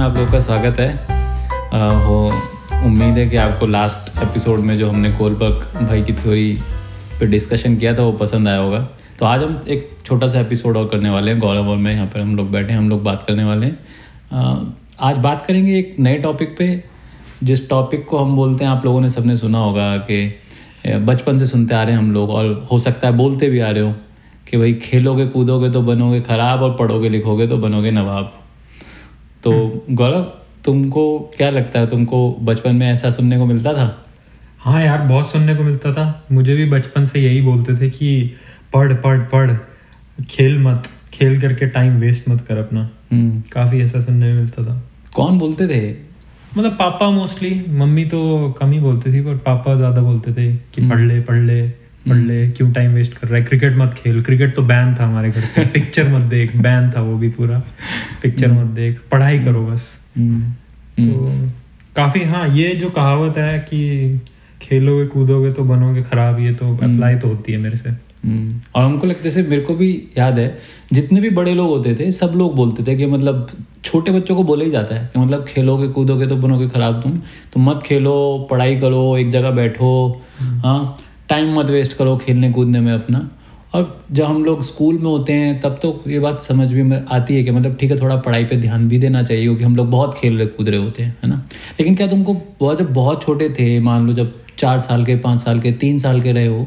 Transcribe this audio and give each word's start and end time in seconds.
में 0.00 0.06
आप 0.06 0.16
लोगों 0.16 0.32
का 0.32 0.38
स्वागत 0.40 0.78
है। 0.80 0.92
हो, 2.04 2.18
उम्मीद 2.84 3.18
है 3.18 3.28
कि 3.28 3.36
आपको 3.36 3.66
लास्ट 3.66 4.22
एपिसोड 4.22 4.58
में 4.58 4.76
जो 4.78 4.88
हमने 4.88 5.10
कोलबर्ग 5.12 5.86
भाई 5.88 6.02
की 6.02 6.12
थ्योरी 6.12 6.56
पे 7.20 7.26
डिस्कशन 7.26 7.76
किया 7.76 7.94
था, 7.94 8.02
वो 8.02 8.12
पसंद 8.12 8.48
आया 8.48 8.58
होगा। 8.58 8.78
तो 9.18 9.26
आज 9.26 9.42
हम 9.42 9.60
एक 9.68 9.90
छोटा 10.06 10.26
सा 10.26 10.40
एपिसोड 10.40 10.76
और 10.76 10.86
करने 10.88 11.10
वाले 11.10 11.30
हैं, 11.30 11.40
गौरव 11.40 11.74
मैं 11.76 11.92
यहाँ 11.94 12.06
पर 12.06 12.20
हम 12.20 12.36
लोग 12.36 12.50
बैठे 12.50 12.72
हैं, 12.72 12.78
हम 12.78 12.88
लोग 12.90 13.02
बात 13.04 13.24
करने 13.28 13.44
वाले 13.44 13.66
हैं। 13.66 14.74
आज 15.00 15.18
बात 15.18 15.46
करेंगे 15.46 15.78
एक 15.78 15.94
नए 15.98 16.18
टॉपिक 16.18 16.56
पे, 16.58 16.72
जिस 17.42 17.68
टॉपिक 17.68 18.06
को 18.06 18.18
हम 18.18 18.36
बोलते 18.36 18.64
हैं, 18.64 18.70
आप 18.70 18.84
लोगों 18.84 19.00
ने 19.00 19.08
सबने 19.08 19.36
सुना 19.36 19.58
होगा 19.58 19.96
कि 20.10 20.26
बचपन 20.86 21.38
से 21.38 21.46
सुनते 21.46 21.74
आ 21.74 21.82
रहे 21.82 21.92
हैं 21.92 22.02
हम 22.02 22.12
लोग, 22.12 22.30
और 22.30 22.68
हो 22.72 22.78
सकता 22.78 23.08
है 23.08 23.16
बोलते 23.16 23.50
भी 23.50 23.60
आ 23.60 23.70
रहे 23.70 23.82
हो 23.82 23.94
कि 24.50 24.56
भाई, 24.56 24.72
खेलोगे, 24.82 25.26
कूदोगे 25.26 25.70
तो 25.70 25.82
बनोगे, 25.82 26.20
खराब 26.20 26.62
और 26.62 26.76
पढ़ोगे, 26.76 27.08
लिखोगे 27.08 27.46
तो 27.46 27.56
बनोगे 27.58 27.90
नवाब। 27.90 28.32
तो 29.42 29.84
गौरव 29.90 30.22
तुमको 30.64 31.32
क्या 31.36 31.50
लगता 31.50 31.80
है? 31.80 31.86
तुमको 31.86 32.30
बचपन 32.40 32.74
में 32.74 32.92
ऐसा 32.92 33.10
सुनने 33.10 33.38
को 33.38 33.46
मिलता 33.46 33.72
था? 33.72 34.06
हाँ 34.58 34.82
यार 34.82 34.98
बहुत 34.98 35.30
सुनने 35.32 35.54
को 35.54 35.62
मिलता 35.62 35.92
था। 35.92 36.24
मुझे 36.32 36.54
भी 36.54 36.64
बचपन 36.70 37.04
से 37.04 37.20
यही 37.20 37.40
बोलते 37.42 37.76
थे 37.76 37.90
कि 37.90 38.34
पढ़ 38.72 38.92
पढ़ 38.94 39.20
पढ़। 39.20 39.52
खेल 40.30 40.58
मत 40.58 40.88
खेल 41.12 41.40
करके 41.40 41.66
टाइम 41.66 41.96
वेस्ट 41.96 42.28
मत 42.28 42.40
कर 42.40 42.56
अपना। 42.56 42.90
हम्म, 43.12 43.42
काफ़ी 43.52 43.80
ऐसा 43.80 44.00
सुनने 44.00 44.26
में 44.26 44.34
मिलता 44.34 44.64
था। 44.64 44.82
कौन 45.14 45.38
बोलते 45.38 45.68
थे? 45.68 45.90
मतलब 46.58 46.72
पापा 46.72 47.10
मोस्टली 47.10 47.64
मम्मी 47.68 48.04
तो 48.04 48.50
कम 48.52 48.70
ही 48.70 48.80
बोलती 48.80 49.12
थी 49.12 49.20
पर 49.20 49.36
पापा 49.36 49.74
ज़्यादा 49.74 50.02
बोलते 50.02 50.32
थे 50.32 50.52
कि 50.54 50.88
पढ़ 50.88 51.00
ले 51.00 51.20
पढ़ 51.20 51.38
ले। 51.38 51.79
पढ़ 52.08 52.16
ले 52.16 52.48
क्यों 52.50 52.70
टाइम 52.72 52.94
वेस्ट 52.94 53.14
कर 53.14 53.28
रहा 53.28 53.38
है? 53.38 53.44
क्रिकेट 53.44 53.76
मत 53.76 53.94
खेल। 53.94 54.20
क्रिकेट 54.22 54.54
तो 54.54 54.62
बैन 54.62 54.94
था 54.94 55.06
हमारे 55.06 55.30
घर 55.30 55.46
पे। 55.56 55.64
पिक्चर 55.64 56.08
मत 56.08 56.22
देख। 56.22 56.56
बैन 56.56 56.90
था 56.90 57.00
वो 57.00 57.16
भी 57.18 57.28
पूरा। 57.28 57.62
पिक्चर 58.22 58.52
मत 58.52 58.70
देख। 58.74 58.98
पढ़ाई 59.12 59.38
करो 59.38 59.66
बस। 59.66 59.88
हम्म, 60.18 60.52
तो 60.98 61.48
काफ़ी 61.96 62.22
हाँ 62.24 62.46
ये 62.48 62.74
जो 62.74 62.90
कहावत 62.90 63.38
है 63.38 63.58
कि 63.58 64.20
खेलोगे 64.62 65.06
कूदोगे 65.06 65.50
तो 65.52 65.64
बनोगे 65.64 66.02
खराब 66.02 66.40
ये 66.40 66.52
तो 66.54 66.72
अप्लाई 66.74 67.16
तो 67.16 67.28
होती 67.28 67.52
है 67.52 67.58
मेरे 67.58 67.76
से। 67.76 67.90
हम्म, 67.90 68.60
और 68.74 68.84
हमको 68.84 69.06
लगता 69.06 69.22
जैसे 69.22 69.42
मेरे 69.42 69.62
को 69.62 69.74
भी 69.74 69.90
याद 70.18 70.38
है 70.38 70.58
जितने 70.92 71.20
भी 71.20 71.30
बड़े 71.30 71.54
लोग 71.54 71.68
होते 71.68 71.94
थे 71.94 72.10
सब 72.10 72.32
लोग 72.36 72.54
बोलते 72.56 72.82
थे 72.82 72.96
कि 72.96 73.06
मतलब 73.06 73.46
छोटे 73.84 74.12
बच्चों 74.12 74.36
को 74.36 74.42
बोला 74.42 74.64
ही 74.64 74.70
जाता 74.70 74.94
है 74.94 75.10
कि 75.12 75.18
मतलब 75.18 75.44
खेलोगे 75.44 75.88
कूदोगे 75.88 76.26
तो 76.26 76.36
बनोगे 76.36 76.68
खराब 76.68 77.00
तुम। 77.02 77.16
तो 77.52 77.60
मत 77.60 77.82
खेलो 77.84 78.16
पढ़ाई 78.50 78.76
करो 78.80 79.16
एक 79.16 79.30
जगह 79.30 79.50
बैठो। 79.50 79.92
हाँ 80.40 80.96
टाइम 81.30 81.58
मत 81.58 81.70
वेस्ट 81.70 81.96
करो 81.96 82.16
खेलने 82.16 82.50
कूदने 82.52 82.80
में 82.80 82.92
अपना। 82.92 83.28
और 83.74 84.04
जब 84.12 84.24
हम 84.24 84.44
लोग 84.44 84.62
स्कूल 84.62 84.94
में 84.98 85.04
होते 85.04 85.32
हैं 85.32 85.60
तब 85.60 85.78
तो 85.82 86.02
ये 86.08 86.18
बात 86.18 86.42
समझ 86.42 86.72
भी 86.72 86.82
में 86.82 87.02
आती 87.12 87.36
है 87.36 87.42
कि 87.44 87.50
मतलब 87.50 87.76
ठीक 87.80 87.90
है 87.90 87.98
थोड़ा 88.00 88.16
पढ़ाई 88.16 88.44
पे 88.44 88.56
ध्यान 88.56 88.88
भी 88.88 88.98
देना 88.98 89.22
चाहिए 89.22 89.42
क्योंकि 89.42 89.64
हम 89.64 89.76
लोग 89.76 89.90
बहुत 89.90 90.18
खेल 90.18 90.38
रहे 90.38 90.46
कूद 90.46 90.68
रहे 90.68 90.80
होते 90.80 91.02
हैं 91.02 91.16
है 91.24 91.30
ना? 91.30 91.36
लेकिन 91.80 91.94
क्या 91.94 92.06
तुमको 92.06 92.34
बहुत 92.60 92.78
जब 92.78 92.92
बहुत 92.92 93.22
छोटे 93.22 93.48
थे 93.50 93.68
मान 93.80 94.06
लो 94.06 94.12
जब 94.12 94.34
चार 94.58 94.78
साल 94.78 95.04
के 95.04 95.16
पाँच 95.16 95.40
साल 95.40 95.60
के 95.60 95.72
तीन 95.72 95.98
साल 95.98 96.20
के 96.22 96.32
रहे 96.32 96.46
हो 96.46 96.64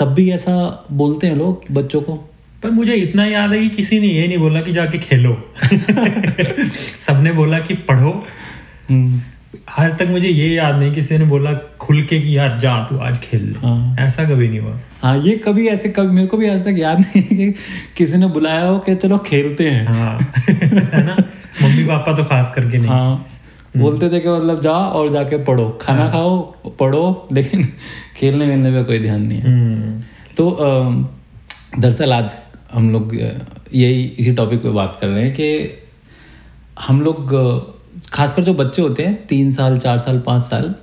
तब 0.00 0.14
भी 0.16 0.30
ऐसा 0.30 0.54
बोलते 0.92 1.26
हैं 1.26 1.36
लोग 1.36 1.64
बच्चों 1.70 2.00
को? 2.02 2.12
पर 2.62 2.70
मुझे 2.70 2.94
इतना 2.94 3.26
याद 3.26 3.52
है 3.52 3.58
कि 3.58 3.68
किसी 3.68 4.00
ने 4.00 4.06
ये 4.06 4.26
नहीं 4.28 4.38
बोला 4.38 4.60
कि 4.60 4.72
जाके 4.72 4.98
खेलो। 4.98 5.36
सबने 7.00 7.32
बोला 7.32 7.58
कि 7.58 7.74
पढ़ो। 7.74 8.10
हम्म, 8.88 9.20
आज 9.78 9.98
तक 9.98 10.06
मुझे 10.08 10.28
ये 10.28 10.48
याद 10.54 10.74
नहीं 10.76 10.92
किसी 10.92 11.18
ने 11.18 11.24
बोला 11.24 11.52
खुल 11.80 12.02
के 12.02 12.20
कि 12.20 12.36
यार 12.38 12.58
जा 12.58 12.84
तू 12.84 12.98
आज 12.98 13.18
खेल 13.18 13.42
ले। 13.42 13.66
हाँ। 13.66 13.96
ऐसा 14.00 14.24
कभी 14.24 14.48
नहीं 14.48 14.60
हुआ। 14.60 14.80
हाँ 15.02 15.18
ये 15.18 15.36
कभी 15.36 15.66
ऐसे 15.68 15.88
कभी 15.88 16.06
मेरे 16.06 16.26
को 16.26 16.36
भी 16.36 16.48
आज 16.48 16.64
तक 16.64 16.74
याद 16.78 17.00
नहीं 17.00 17.22
कि 17.22 17.54
किसी 17.96 18.16
ने 18.16 18.26
बुलाया 18.26 18.64
हो 18.64 18.78
कि 18.78 18.94
चलो 18.94 19.18
खेलते 19.18 19.70
हैं। 19.70 19.86
हाँ। 19.86 20.18
है 20.48 21.04
ना? 21.06 21.16
मम्मी 21.62 21.84
पापा 21.84 22.12
तो 22.14 22.24
खास 22.24 22.52
करके 22.56 22.78
नहीं। 22.78 22.90
हाँ। 22.90 23.26
बोलते 23.76 24.08
थे 24.10 24.20
कि 24.20 24.28
मतलब 24.28 24.60
जाओ 24.60 24.90
और 24.92 25.10
जाके 25.12 25.44
पढ़ो। 25.44 25.78
खाना 25.80 26.02
हाँ। 26.02 26.10
खाओ 26.10 26.40
पढ़ो 26.80 27.28
लेकिन 27.32 27.64
खेलने 28.16 28.46
वेलने 28.46 28.70
में 28.70 28.84
कोई 28.84 28.98
ध्यान 28.98 29.22
नहीं 29.22 29.38
है। 29.38 29.46
हम्म, 29.46 30.00
तो 30.36 30.58
दरअसल 31.78 32.12
आज 32.12 32.36
हम 32.72 32.90
लोग 32.90 33.14
यही 33.16 34.04
इसी 34.18 34.32
टॉपिक 34.32 34.62
पे 34.62 34.68
बात 34.68 34.98
कर 35.00 35.06
रहे 35.06 35.24
हैं 35.24 35.32
कि 35.32 35.78
हम 36.80 37.00
लोग 37.00 37.34
खासकर 38.12 38.42
जो 38.44 38.52
बच्चे 38.54 38.82
होते 38.82 39.02
हैं 39.06 39.14
तीन 39.26 39.50
साल 39.52 39.76
चार 39.78 39.98
साल 39.98 40.18
पाँच 40.26 40.42
साल 40.42 40.74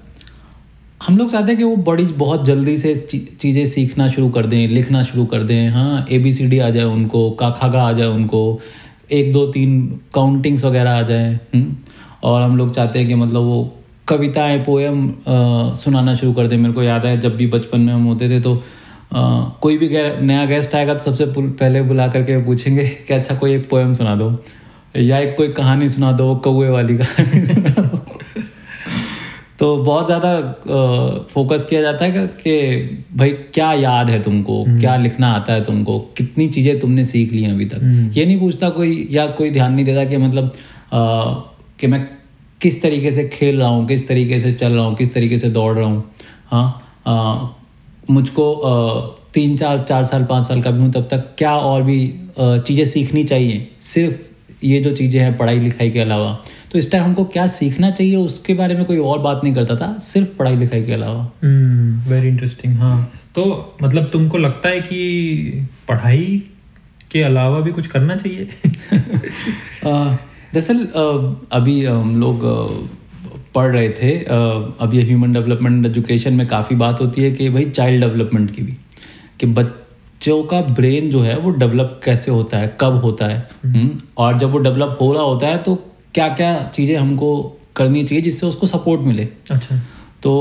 हम 1.01 1.17
लोग 1.17 1.31
चाहते 1.31 1.51
हैं 1.51 1.57
कि 1.57 1.63
वो 1.63 1.75
बड़ी 1.87 2.03
बहुत 2.19 2.45
जल्दी 2.45 2.75
से 2.77 2.93
चीज़ें 3.41 3.65
सीखना 3.65 4.07
शुरू 4.07 4.29
कर 4.37 4.45
दें 4.45 4.67
लिखना 4.67 5.01
शुरू 5.03 5.25
कर 5.33 5.43
दें 5.43 5.67
हाँ 5.69 6.05
ए 6.11 6.17
बी 6.19 6.31
सी 6.33 6.45
डी 6.47 6.59
आ 6.59 6.69
जाए 6.69 6.83
उनको 6.83 7.29
का 7.39 7.49
खागा 7.59 7.81
आ 7.83 7.91
जाए 7.93 8.07
उनको 8.07 8.41
एक 9.17 9.31
दो 9.33 9.45
तीन 9.51 9.75
काउंटिंग्स 10.13 10.63
वगैरह 10.65 10.91
आ 10.91 11.01
जाए 11.01 11.27
हम्म? 11.55 11.75
और 12.23 12.41
हम 12.41 12.57
लोग 12.57 12.73
चाहते 12.75 12.99
हैं 12.99 13.07
कि 13.07 13.15
मतलब 13.15 13.41
वो 13.43 13.59
कविताएँ 14.07 14.59
पोएम 14.63 15.07
सुनाना 15.83 16.13
शुरू 16.15 16.33
कर 16.33 16.47
दें 16.47 16.57
मेरे 16.57 16.73
को 16.73 16.83
याद 16.83 17.05
है 17.05 17.19
जब 17.21 17.35
भी 17.37 17.47
बचपन 17.47 17.79
में 17.81 17.93
हम 17.93 18.03
होते 18.05 18.29
थे 18.29 18.39
तो 18.41 18.55
अ, 18.55 19.19
कोई 19.61 19.77
भी 19.77 19.87
गे- 19.87 20.21
नया 20.21 20.45
गेस्ट 20.45 20.75
आएगा 20.75 20.93
तो 20.93 20.99
सबसे 21.03 21.25
पहले 21.37 21.81
बुला 21.81 22.07
करके 22.07 22.37
पूछेंगे 22.45 22.83
कि 23.07 23.13
अच्छा 23.13 23.35
कोई 23.35 23.53
एक 23.55 23.69
पोएम 23.69 23.93
सुना 23.93 24.15
दो 24.15 24.29
या 24.97 25.17
एक 25.19 25.35
कोई 25.38 25.47
कहानी 25.53 25.89
सुना 25.89 26.11
दो 26.11 26.33
कौए 26.44 26.69
वाली 26.69 26.97
कहानी 27.01 27.45
सुना 27.45 27.81
दो। 27.81 27.97
तो 29.59 29.75
बहुत 29.83 30.06
ज़्यादा 30.06 30.31
फोकस 31.33 31.66
किया 31.69 31.81
जाता 31.81 32.06
है 32.06 32.25
कि- 32.28 33.17
भाई 33.17 33.29
क्या 33.53 33.72
याद 33.73 34.09
है 34.09 34.22
तुमको? 34.23 34.63
क्या 34.79 34.95
लिखना 34.97 35.28
आता 35.34 35.53
है 35.53 35.63
तुमको? 35.66 35.97
कितनी 36.17 36.47
चीज़ें 36.50 36.79
तुमने 36.79 37.05
सीख 37.05 37.31
ली 37.34 37.41
हैं 37.44 37.51
अभी 37.53 37.66
तक? 37.66 38.11
ये 38.17 38.25
नहीं 38.25 38.39
पूछता 38.39 38.69
कोई 38.69 39.07
या 39.11 39.25
कोई 39.39 39.51
ध्यान 39.51 39.73
नहीं 39.73 39.85
देता 39.85 40.03
कि 40.05 40.17
मतलब 40.17 40.45
अ, 40.45 41.00
कि 41.79 41.88
मैं 41.88 42.07
किस 42.61 42.81
तरीके 42.81 43.11
से 43.11 43.28
खेल 43.29 43.59
रहा 43.59 43.69
हूँ 43.69 43.88
किस 43.88 44.07
तरीके 44.07 44.39
से 44.39 44.53
चल 44.53 44.72
रहा 44.72 44.85
हूँ 44.85 44.95
किस 44.95 45.13
तरीके 45.13 45.38
से 45.39 45.50
दौड़ 45.50 45.73
रहा 45.78 45.88
हूँ। 45.88 46.03
हाँ 46.51 47.57
मुझको 48.11 48.45
तीन 49.34 49.55
चार 49.57 49.84
चार 49.89 50.03
साल 50.03 50.23
पाँच 50.25 50.44
साल 50.44 50.61
का 50.61 50.72
भी 50.72 50.81
हूँ 50.81 50.91
तब 50.94 51.07
तक 51.11 51.34
क्या 51.38 51.55
और 51.55 51.81
भी 51.84 51.97
चीज़ें 52.39 52.85
सीखनी 52.85 53.23
चाहिए? 53.23 53.67
सिर्फ़ 53.79 54.34
ये 54.65 54.79
जो 54.79 54.91
चीज़ें 54.91 55.19
हैं 55.21 55.37
पढ़ाई 55.37 55.59
लिखाई 55.59 55.89
के 55.89 55.99
अलावा। 55.99 56.31
तो 56.71 56.79
इस 56.79 56.91
टाइम 56.91 57.03
हमको 57.03 57.25
क्या 57.25 57.47
सीखना 57.47 57.91
चाहिए 57.91 58.15
उसके 58.15 58.53
बारे 58.53 58.75
में 58.75 58.85
कोई 58.85 58.97
और 58.97 59.19
बात 59.19 59.43
नहीं 59.43 59.53
करता 59.53 59.75
था 59.75 59.97
सिर्फ़ 59.97 60.29
पढ़ाई 60.37 60.55
लिखाई 60.55 60.83
के 60.83 60.93
अलावा। 60.93 61.31
वेरी 62.09 62.27
इंटरेस्टिंग 62.27 62.73
हाँ। 62.73 63.11
तो 63.35 63.77
मतलब 63.83 64.07
तुमको 64.07 64.37
लगता 64.37 64.69
है 64.69 64.81
कि 64.81 65.67
पढ़ाई 65.87 66.43
के 67.11 67.21
अलावा 67.23 67.59
भी 67.59 67.71
कुछ 67.71 67.87
करना 67.87 68.15
चाहिए? 68.15 68.47
दरअसल 70.53 70.85
अभी 71.51 71.85
हम 71.85 72.19
लोग 72.19 72.41
पढ़ 73.55 73.71
रहे 73.71 73.89
थे। 73.89 74.17
अब 74.19 74.91
ये 74.93 75.03
ह्यूमन 75.03 75.33
डेवलपमेंट 75.33 75.85
एजुकेशन 75.85 76.33
में 76.33 76.47
काफ़ी 76.47 76.75
बात 76.75 77.01
होती 77.01 77.21
है 77.21 77.31
कि 77.31 77.49
भाई 77.49 77.65
चाइल्ड 77.65 78.03
डेवलपमेंट 78.03 78.55
की 78.55 78.61
भी 78.61 78.77
कि 79.39 79.45
बच्चों 80.25 80.43
का 80.43 80.61
ब्रेन 80.73 81.09
जो 81.09 81.19
है 81.21 81.37
वो 81.39 81.49
डेवलप 81.51 81.99
कैसे 82.03 82.31
होता 82.31 82.57
है 82.57 82.75
कब 82.81 82.95
होता 82.95 83.25
है 83.25 83.37
हम्म, 83.65 83.89
और 84.17 84.37
जब 84.39 84.51
वो 84.51 84.57
डेवलप 84.57 84.97
हो 85.01 85.11
रहा 85.13 85.23
होता 85.23 85.47
है 85.47 85.57
तो 85.57 85.75
क्या 86.13 86.27
क्या 86.27 86.71
चीज़ें 86.73 86.95
हमको 86.97 87.27
करनी 87.75 88.03
चाहिए 88.03 88.23
जिससे 88.23 88.45
उसको 88.47 88.67
सपोर्ट 88.67 89.01
मिले। 89.01 89.27
अच्छा। 89.51 89.75
तो 90.23 90.33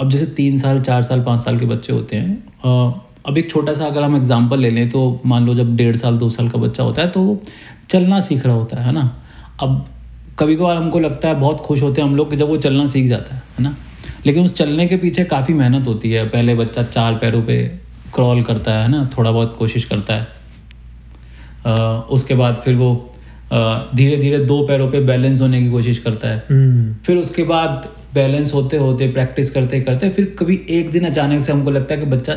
अब 0.00 0.10
जैसे 0.10 0.26
तीन 0.26 0.56
साल 0.56 0.80
चार 0.80 1.02
साल 1.02 1.22
पाँच 1.22 1.40
साल 1.40 1.58
के 1.58 1.66
बच्चे 1.66 1.92
होते 1.92 2.16
हैं 2.16 2.92
अब 3.26 3.38
एक 3.38 3.50
छोटा 3.50 3.72
सा 3.72 3.86
अगर 3.86 4.02
हम 4.02 4.16
एग्जांपल 4.16 4.60
ले 4.60 4.70
लें 4.70 4.88
तो 4.90 5.20
मान 5.26 5.46
लो 5.46 5.54
जब 5.54 5.74
डेढ़ 5.76 5.96
साल 5.96 6.18
दो 6.18 6.28
साल 6.28 6.48
का 6.48 6.58
बच्चा 6.58 6.82
होता 6.82 7.02
है 7.02 7.08
तो 7.08 7.20
वो 7.20 7.40
चलना 7.88 8.20
सीख 8.20 8.46
रहा 8.46 8.54
होता 8.54 8.82
है 8.82 8.92
ना? 8.92 9.16
अब 9.62 9.86
कभी 10.38 10.56
कभार 10.56 10.76
हमको 10.76 10.98
लगता 10.98 11.28
है 11.28 11.40
बहुत 11.40 11.60
खुश 11.60 11.82
होते 11.82 12.02
हैं 12.02 12.08
हम 12.08 12.16
लोग 12.16 12.30
कि 12.30 12.36
जब 12.36 12.48
वो 12.48 12.56
चलना 12.56 12.86
सीख 12.86 13.08
जाता 13.08 13.34
है 13.34 13.42
है 13.58 13.64
ना? 13.64 13.74
लेकिन 14.26 14.44
उस 14.44 14.54
चलने 14.54 14.86
के 14.86 14.96
पीछे 14.96 15.24
काफ़ी 15.24 15.54
मेहनत 15.54 15.88
होती 15.88 16.10
है 16.10 16.28
पहले 16.28 16.54
बच्चा 16.54 16.82
चार 16.82 17.14
पैरों 17.14 17.42
पे 17.42 17.85
क्रॉल 18.14 18.42
करता 18.42 18.74
है 18.74 18.88
ना? 18.88 19.10
थोड़ा 19.18 19.30
बहुत 19.30 19.56
कोशिश 19.58 19.84
करता 19.84 20.14
है। 20.14 20.28
अ, 21.66 22.06
उसके 22.10 22.34
बाद 22.34 22.54
फिर 22.64 22.74
वो 22.74 23.12
धीरे 23.96 24.16
धीरे 24.16 24.38
दो 24.38 24.66
पैरों 24.66 24.90
पे 24.90 25.00
बैलेंस 25.00 25.40
होने 25.40 25.62
की 25.62 25.70
कोशिश 25.70 25.98
करता 25.98 26.28
है। 26.28 26.44
हम्म। 26.50 26.94
फिर 26.94 27.16
उसके 27.16 27.42
बाद 27.42 27.88
बैलेंस 28.14 28.54
होते 28.54 28.76
होते 28.76 29.08
प्रैक्टिस 29.08 29.50
करते 29.50 29.80
करते 29.80 30.10
फिर 30.10 30.36
कभी 30.38 30.60
एक 30.70 30.90
दिन 30.90 31.04
अचानक 31.04 31.42
से 31.42 31.52
हमको 31.52 31.70
लगता 31.70 31.94
है 31.94 32.00
कि 32.00 32.06
बच्चा 32.06 32.36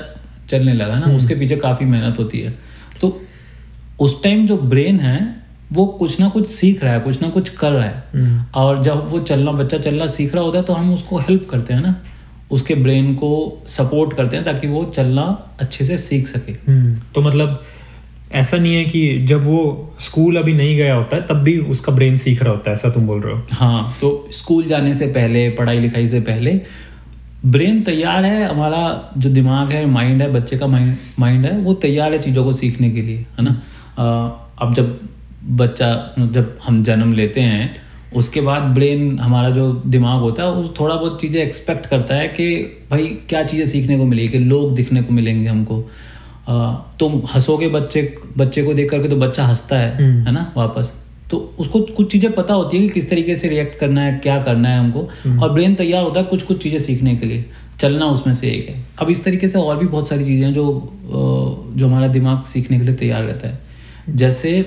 चलने 0.49 0.73
लगा 0.73 0.95
ना 0.95 1.15
उसके 1.15 1.35
पीछे 1.35 1.55
काफ़ी 1.55 1.85
मेहनत 1.85 2.19
होती 2.19 2.39
है। 2.39 2.53
तो 3.01 3.21
उस 3.99 4.23
टाइम 4.23 4.47
जो 4.47 4.57
ब्रेन 4.57 4.99
है 4.99 5.35
वो 5.73 5.85
कुछ 5.85 6.19
ना 6.19 6.29
कुछ 6.29 6.49
सीख 6.49 6.83
रहा 6.83 6.93
है 6.93 6.99
कुछ 6.99 7.21
ना 7.21 7.29
कुछ 7.29 7.49
कर 7.49 7.71
रहा 7.71 7.85
है। 7.85 8.03
हम्म, 8.15 8.45
और 8.55 8.83
जब 8.83 9.09
वो 9.09 9.19
चलना 9.19 9.51
बच्चा 9.51 9.77
चलना 9.77 10.07
सीख 10.07 10.35
रहा 10.35 10.43
होता 10.43 10.57
है 10.57 10.63
तो 10.63 10.73
हम 10.73 10.93
उसको 10.93 11.17
हेल्प 11.17 11.47
करते 11.49 11.73
हैं 11.73 11.81
ना। 11.81 11.95
उसके 12.51 12.75
ब्रेन 12.75 13.13
को 13.15 13.31
सपोर्ट 13.67 14.15
करते 14.17 14.35
हैं 14.35 14.45
ताकि 14.45 14.67
वो 14.67 14.83
चलना 14.85 15.23
अच्छे 15.59 15.85
से 15.85 15.97
सीख 15.97 16.27
सके। 16.27 16.51
हम्म, 16.71 16.95
तो 17.15 17.21
मतलब 17.21 17.63
ऐसा 18.31 18.57
नहीं 18.57 18.75
है 18.75 18.83
कि 18.85 19.01
जब 19.25 19.43
वो 19.45 19.59
स्कूल 19.99 20.35
अभी 20.37 20.53
नहीं 20.53 20.75
गया 20.77 20.95
होता 20.95 21.15
है 21.15 21.25
तब 21.27 21.37
भी 21.43 21.57
उसका 21.73 21.91
ब्रेन 21.91 22.17
सीख 22.17 22.43
रहा 22.43 22.53
होता 22.53 22.69
है 22.69 22.75
ऐसा 22.75 22.89
तुम 22.89 23.07
बोल 23.07 23.21
रहे 23.21 23.33
हो? 23.33 23.41
हाँ। 23.51 23.95
तो 24.01 24.29
स्कूल 24.31 24.63
जाने 24.65 24.93
से 24.93 25.07
पहले 25.07 25.49
पढ़ाई 25.49 25.79
लिखाई 25.79 26.07
से 26.07 26.19
पहले 26.21 26.61
ब्रेन 27.45 27.81
तैयार 27.81 28.25
है 28.25 28.45
हमारा 28.47 29.11
जो 29.17 29.29
दिमाग 29.29 29.71
है 29.71 29.85
माइंड 29.85 30.21
है 30.21 30.31
बच्चे 30.31 30.57
का 30.57 30.67
माइंड 30.67 30.95
माइंड 31.19 31.45
है 31.45 31.57
वो 31.57 31.73
तैयार 31.73 32.13
है 32.13 32.19
चीज़ों 32.19 32.43
को 32.43 32.53
सीखने 32.53 32.89
के 32.89 33.01
लिए 33.01 33.17
है 33.17 33.43
ना? 33.43 33.51
अब 34.61 34.73
जब 34.75 34.99
बच्चा 35.57 36.15
जब 36.19 36.57
हम 36.63 36.83
जन्म 36.83 37.13
लेते 37.13 37.41
हैं 37.41 37.88
उसके 38.13 38.41
बाद 38.41 38.65
ब्रेन 38.65 39.19
हमारा 39.19 39.49
जो 39.49 39.71
दिमाग 39.87 40.21
होता 40.21 40.43
है 40.43 40.51
वो 40.51 40.73
थोड़ा 40.79 40.95
बहुत 40.95 41.19
चीज़ें 41.21 41.41
एक्सपेक्ट 41.41 41.85
करता 41.85 42.15
है 42.15 42.27
कि 42.27 42.47
भाई 42.91 43.07
क्या 43.29 43.43
चीज़ें 43.43 43.65
सीखने 43.65 43.97
को 43.97 44.05
मिलेगी 44.05 44.27
कि 44.27 44.39
लोग 44.39 44.73
दिखने 44.75 45.01
को 45.01 45.13
मिलेंगे 45.13 45.47
हमको। 45.47 45.81
तुम 46.99 47.21
हंसोगे 47.33 47.67
बच्चे 47.69 48.01
बच्चे 48.37 48.63
को 48.63 48.73
देख 48.73 48.89
करके 48.91 49.09
तो 49.09 49.15
बच्चा 49.17 49.45
हंसता 49.45 49.77
है 49.77 49.95
हम्म। 49.97 50.25
है 50.25 50.31
ना 50.31 50.51
वापस। 50.57 50.91
तो 51.31 51.37
उसको 51.59 51.79
कुछ 51.81 52.11
चीज़ें 52.11 52.31
पता 52.31 52.53
होती 52.53 52.77
है 52.77 52.83
कि 52.83 52.89
किस 52.89 53.09
तरीके 53.09 53.35
से 53.35 53.47
रिएक्ट 53.47 53.77
करना 53.79 54.01
है 54.01 54.17
क्या 54.19 54.41
करना 54.43 54.69
है 54.69 54.79
हमको। 54.79 55.07
हम्म। 55.23 55.43
और 55.43 55.51
ब्रेन 55.51 55.75
तैयार 55.75 56.03
होता 56.03 56.19
है 56.19 56.25
कुछ 56.25 56.43
कुछ 56.43 56.61
चीज़ें 56.63 56.79
सीखने 56.79 57.15
के 57.15 57.25
लिए 57.25 57.45
चलना 57.79 58.05
उसमें 58.05 58.33
से 58.33 58.47
एक 58.47 58.69
है। 58.69 58.75
अब 59.01 59.09
इस 59.09 59.23
तरीके 59.23 59.47
से 59.47 59.59
और 59.59 59.77
भी 59.77 59.87
बहुत 59.87 60.07
सारी 60.07 60.23
चीज़ें 60.25 60.45
हैं 60.45 60.53
जो 60.53 60.65
जो 61.75 61.87
हमारा 61.87 62.07
दिमाग 62.07 62.43
सीखने 62.45 62.79
के 62.79 62.85
लिए 62.85 62.95
तैयार 62.95 63.23
रहता 63.23 63.47
है। 63.47 63.59
जैसे 64.15 64.59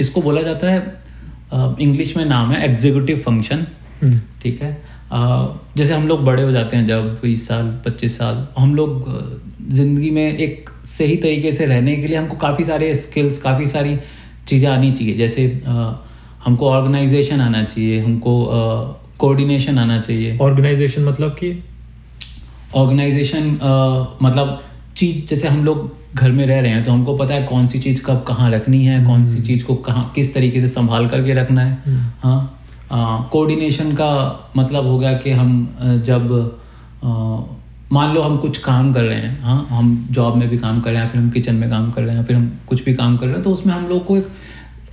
इसको 0.00 0.22
बोला 0.22 0.42
जाता 0.42 0.70
है 0.70 1.02
इंग्लिश 1.80 2.16
में 2.16 2.24
नाम 2.24 2.52
है 2.52 2.64
एग्जीक्यूटिव 2.64 3.18
फ़ंक्शन 3.26 3.66
हम्म, 4.02 4.20
ठीक 4.42 4.62
है? 4.62 4.72
जैसे 5.76 5.92
हम 5.94 6.06
लोग 6.08 6.24
बड़े 6.24 6.42
हो 6.42 6.50
जाते 6.52 6.76
हैं 6.76 6.86
जब 6.86 7.12
बीस 7.22 7.46
साल 7.48 7.66
पच्चीस 7.84 8.16
साल 8.18 8.46
हम 8.58 8.74
लोग 8.74 9.08
ज़िंदगी 9.72 10.10
में 10.10 10.36
एक 10.36 10.70
सही 10.86 11.16
तरीके 11.16 11.52
से 11.52 11.66
रहने 11.66 11.96
के 11.96 12.06
लिए 12.08 12.16
हमको 12.16 12.36
काफ़ी 12.36 12.64
सारे 12.64 12.94
स्किल्स 12.94 13.38
काफ़ी 13.42 13.66
सारी 13.66 13.96
चीज़ें 14.48 14.68
आनी 14.70 14.90
चाहिए। 14.92 15.14
जैसे 15.16 15.46
हमको 16.44 16.68
ऑर्गेनाइजेशन 16.70 17.40
आना 17.40 17.62
चाहिए 17.64 18.00
हमको 18.00 18.32
कोऑर्डिनेशन 19.18 19.78
आना 19.78 20.00
चाहिए। 20.00 20.36
ऑर्गेनाइजेशन 20.42 21.04
मतलब 21.04 21.30
कि? 21.40 21.52
ऑर्गेनाइजेशन 22.74 23.50
मतलब 24.22 24.62
चीज़ 24.96 25.26
जैसे 25.28 25.48
हम 25.48 25.64
लोग 25.64 25.90
घर 26.14 26.30
में 26.32 26.46
रह 26.46 26.60
रहे 26.60 26.70
हैं 26.70 26.84
तो 26.84 26.92
हमको 26.92 27.16
पता 27.16 27.34
है 27.34 27.42
कौन 27.46 27.66
सी 27.66 27.78
चीज़ 27.78 28.02
कब 28.06 28.22
कहाँ 28.28 28.50
रखनी 28.50 28.84
है 28.86 29.04
कौन 29.04 29.24
सी 29.24 29.42
चीज़ 29.42 29.64
को 29.64 29.74
कहाँ 29.86 30.10
किस 30.14 30.34
तरीके 30.34 30.60
से 30.60 30.68
संभाल 30.68 31.08
करके 31.08 31.34
रखना 31.34 31.62
है। 31.62 31.96
हाँ 32.22 33.28
कोऑर्डिनेशन 33.32 33.92
का 33.92 34.10
मतलब 34.56 34.86
हो 34.86 34.98
गया 34.98 35.12
कि 35.18 35.30
हम 35.30 35.52
जब 36.06 36.28
मान 37.92 38.14
लो 38.14 38.20
हम 38.22 38.36
कुछ 38.36 38.58
काम 38.58 38.92
कर 38.92 39.02
रहे 39.02 39.18
हैं 39.20 39.40
हाँ 39.42 39.66
हम 39.70 39.88
जॉब 40.10 40.36
में 40.36 40.48
भी 40.48 40.58
काम 40.58 40.80
कर 40.80 40.92
रहे 40.92 41.02
हैं 41.02 41.10
फिर 41.10 41.20
हम 41.20 41.30
किचन 41.30 41.54
में 41.54 41.68
काम 41.70 41.90
कर 41.92 42.02
रहे 42.02 42.16
हैं 42.16 42.24
फिर 42.24 42.36
हम 42.36 42.50
कुछ 42.68 42.84
भी 42.84 42.94
काम 42.94 43.16
कर 43.16 43.26
रहे 43.26 43.34
हैं 43.34 43.42
तो 43.44 43.50
उसमें 43.50 43.74
हम 43.74 43.86
लोग 43.88 44.04
को 44.06 44.16
एक 44.16 44.28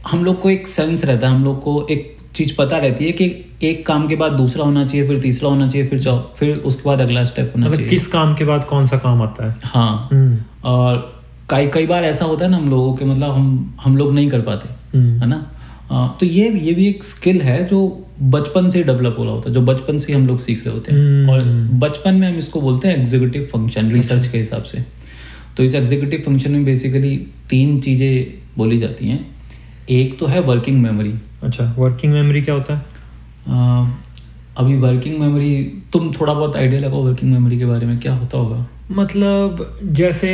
हम 0.08 0.24
लोग 0.26 0.40
को 0.42 0.50
एक 0.50 0.68
सेंस 0.68 1.06
रहता 1.06 1.28
है 1.28 1.34
हम 1.36 1.44
लोग 1.44 1.60
को 1.62 1.86
एक 1.92 2.18
चीज़ 2.36 2.54
पता 2.58 2.78
रहती 2.78 3.06
है 3.06 3.12
कि 3.12 3.26
एक 3.64 3.86
काम 3.86 4.08
के 4.08 4.16
बाद 4.16 4.32
दूसरा 4.34 4.64
होना 4.66 4.86
चाहिए 4.86 5.08
फिर 5.08 5.18
तीसरा 5.22 5.50
होना 5.50 5.68
चाहिए 5.70 5.88
फिर 5.88 6.00
फिर 6.38 6.56
उसके 6.70 6.90
बाद 6.90 7.02
अगला 7.02 7.24
स्टेप 7.26 7.52
होना 7.56 7.66
मतलब 7.66 7.76
चाहिए। 7.78 7.90
किस 7.90 8.08
काम 8.08 8.34
के 8.36 8.46
बाद 8.46 8.64
कौन 8.70 8.88
सा 8.88 8.98
काम 8.98 9.22
आता 9.22 9.48
है? 9.48 9.56
हाँ। 9.64 10.10
हम्म, 10.12 10.38
और 10.64 11.24
कई 11.50 11.68
कई 11.68 11.86
बार 11.86 12.04
ऐसा 12.04 12.26
होता 12.26 12.46
है 12.46 12.52
ना 12.52 12.58
हम 12.58 12.70
लोगों 12.70 12.94
के 12.94 13.06
मतलब 13.06 13.32
हम 13.32 13.76
हम 13.82 13.98
लोग 13.98 14.14
नहीं 14.14 14.30
कर 14.30 14.42
पाते 14.42 14.70
हम्म, 14.98 15.20
है 15.22 15.28
ना? 15.28 15.46
आ, 15.92 16.08
तो 16.08 16.26
ये 16.26 16.50
ये 16.50 16.74
भी 16.74 16.88
एक 16.88 17.04
स्किल 17.04 17.42
है 17.42 17.66
जो 17.68 17.80
बचपन 18.22 18.70
से 18.70 18.84
डेवलप 18.84 19.16
हो 19.20 19.24
रहा 19.24 19.34
होता 19.34 19.50
है 19.50 19.54
जो 19.54 19.62
बचपन 19.62 19.98
से 19.98 20.14
हम 20.14 20.28
लोग 20.28 20.40
सीख 20.40 20.66
रहे 20.66 20.74
होते 20.76 20.92
हैं। 20.92 21.00
हम्म। 21.00 21.30
और 21.30 21.42
बचपन 21.80 22.16
में 22.16 22.28
हम 22.28 22.36
इसको 22.36 22.62
बोलते 22.62 22.88
हैं 22.88 22.98
एग्जीक्यूटिव 22.98 23.48
फ़ंक्शन 23.54 23.92
रिसर्च 23.92 24.28
के 24.28 24.38
हिसाब 24.38 24.64
से। 24.64 24.86
तो 25.58 25.64
इस 25.64 25.76
एग्जीक्यूटिव 25.76 26.22
फ़ंक्शन 26.26 26.52
में 26.52 26.66
बेसिकली 26.66 27.16
तीन 27.50 27.80
चीज़ें 27.80 28.42
बोली 28.58 28.78
जाती 28.78 29.08
हैं। 29.08 29.26
एक 29.90 30.18
तो 30.20 30.26
है 30.26 30.40
वर्किंग 30.42 30.82
मेमोरी 30.82 31.14
अच्छा 31.44 31.74
वर्किंग 31.78 32.14
मेमोरी 32.14 32.42
क्या 32.42 32.56
होता 32.56 32.74
है? 32.74 32.82
अभी 34.58 34.76
वर्किंग 34.78 35.20
मेमोरी 35.20 35.56
तुम 35.94 36.12
थोड़ा 36.12 36.34
बहुत 36.34 36.56
आइडिया 36.56 36.80
लगाओ 36.82 37.04
वर्किंग 37.04 37.32
मेमोरी 37.34 37.58
के 37.58 37.66
बारे 37.66 37.86
में 37.86 38.00
क्या 38.00 38.14
होता 38.14 38.38
होगा? 38.38 38.68
मतलब 38.92 39.80
जैसे 39.84 40.32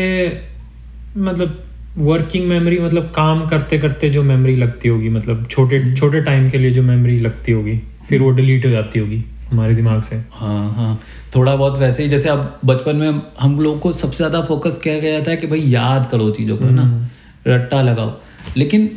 मतलब 1.17 1.63
वर्किंग 1.97 2.47
मेमोरी 2.47 2.79
मतलब 2.79 3.11
काम 3.15 3.47
करते 3.47 3.77
करते 3.79 4.09
जो 4.09 4.23
मेमोरी 4.23 4.55
लगती 4.55 4.89
होगी 4.89 5.09
मतलब 5.09 5.47
छोटे 5.47 5.95
छोटे 5.95 6.21
टाइम 6.21 6.49
के 6.49 6.57
लिए 6.57 6.71
जो 6.71 6.83
मेमोरी 6.83 7.19
लगती 7.19 7.51
होगी 7.51 7.79
फिर 8.09 8.21
वो 8.21 8.29
डिलीट 8.29 8.65
हो 8.65 8.71
जाती 8.71 8.99
होगी 8.99 9.23
हमारे 9.51 9.75
दिमाग 9.75 10.01
से। 10.01 10.15
हाँ 10.31 10.73
हाँ। 10.73 10.99
थोड़ा 11.35 11.55
बहुत 11.55 11.77
वैसे 11.77 12.03
ही 12.03 12.09
जैसे 12.09 12.29
अब 12.29 12.59
बचपन 12.65 12.95
में 12.95 13.21
हम 13.39 13.59
लोग 13.59 13.79
को 13.79 13.91
सबसे 13.93 14.17
ज़्यादा 14.17 14.41
फोकस 14.41 14.77
किया 14.77 14.99
गया 14.99 15.21
था 15.21 15.35
कि 15.35 15.47
भाई 15.47 15.59
याद 15.59 16.09
करो 16.11 16.29
चीज़ों 16.29 16.57
को 16.57 16.65
है 16.65 16.71
ना? 16.71 17.09
रट्टा 17.47 17.81
लगाओ। 17.81 18.13
लेकिन 18.57 18.89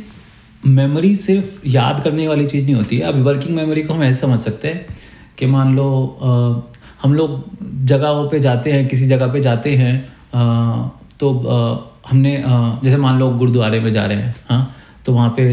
मेमोरी 0.65 1.15
सिर्फ़ 1.15 1.67
याद 1.67 2.03
करने 2.03 2.27
वाली 2.27 2.45
चीज़ 2.45 2.65
नहीं 2.65 2.75
होती 2.75 2.97
है। 2.97 3.03
अभी 3.03 3.21
वर्किंग 3.21 3.55
मेमोरी 3.55 3.83
को 3.83 3.93
हम 3.93 4.03
ऐसे 4.03 4.19
समझ 4.19 4.39
सकते 4.39 4.67
हैं 4.67 4.85
कि 5.37 5.45
मान 5.45 5.75
लो 5.75 5.87
हम 7.03 7.13
लोग 7.13 7.43
जगहों 7.85 8.29
पे 8.29 8.39
जाते 8.39 8.71
हैं 8.71 8.87
किसी 8.87 9.07
जगह 9.07 9.33
पे 9.33 9.39
जाते 9.41 9.75
हैं 9.75 9.93
तो 11.19 11.31
हमने 12.09 12.43
जैसे 12.83 12.97
मान 12.97 13.19
लो 13.19 13.29
गुरुद्वारे 13.29 13.79
में 13.79 13.91
जा 13.93 14.05
रहे 14.05 14.17
हैं 14.17 14.35
हाँ 14.49 14.75
तो 15.05 15.13
वहाँ 15.13 15.33
पे 15.37 15.43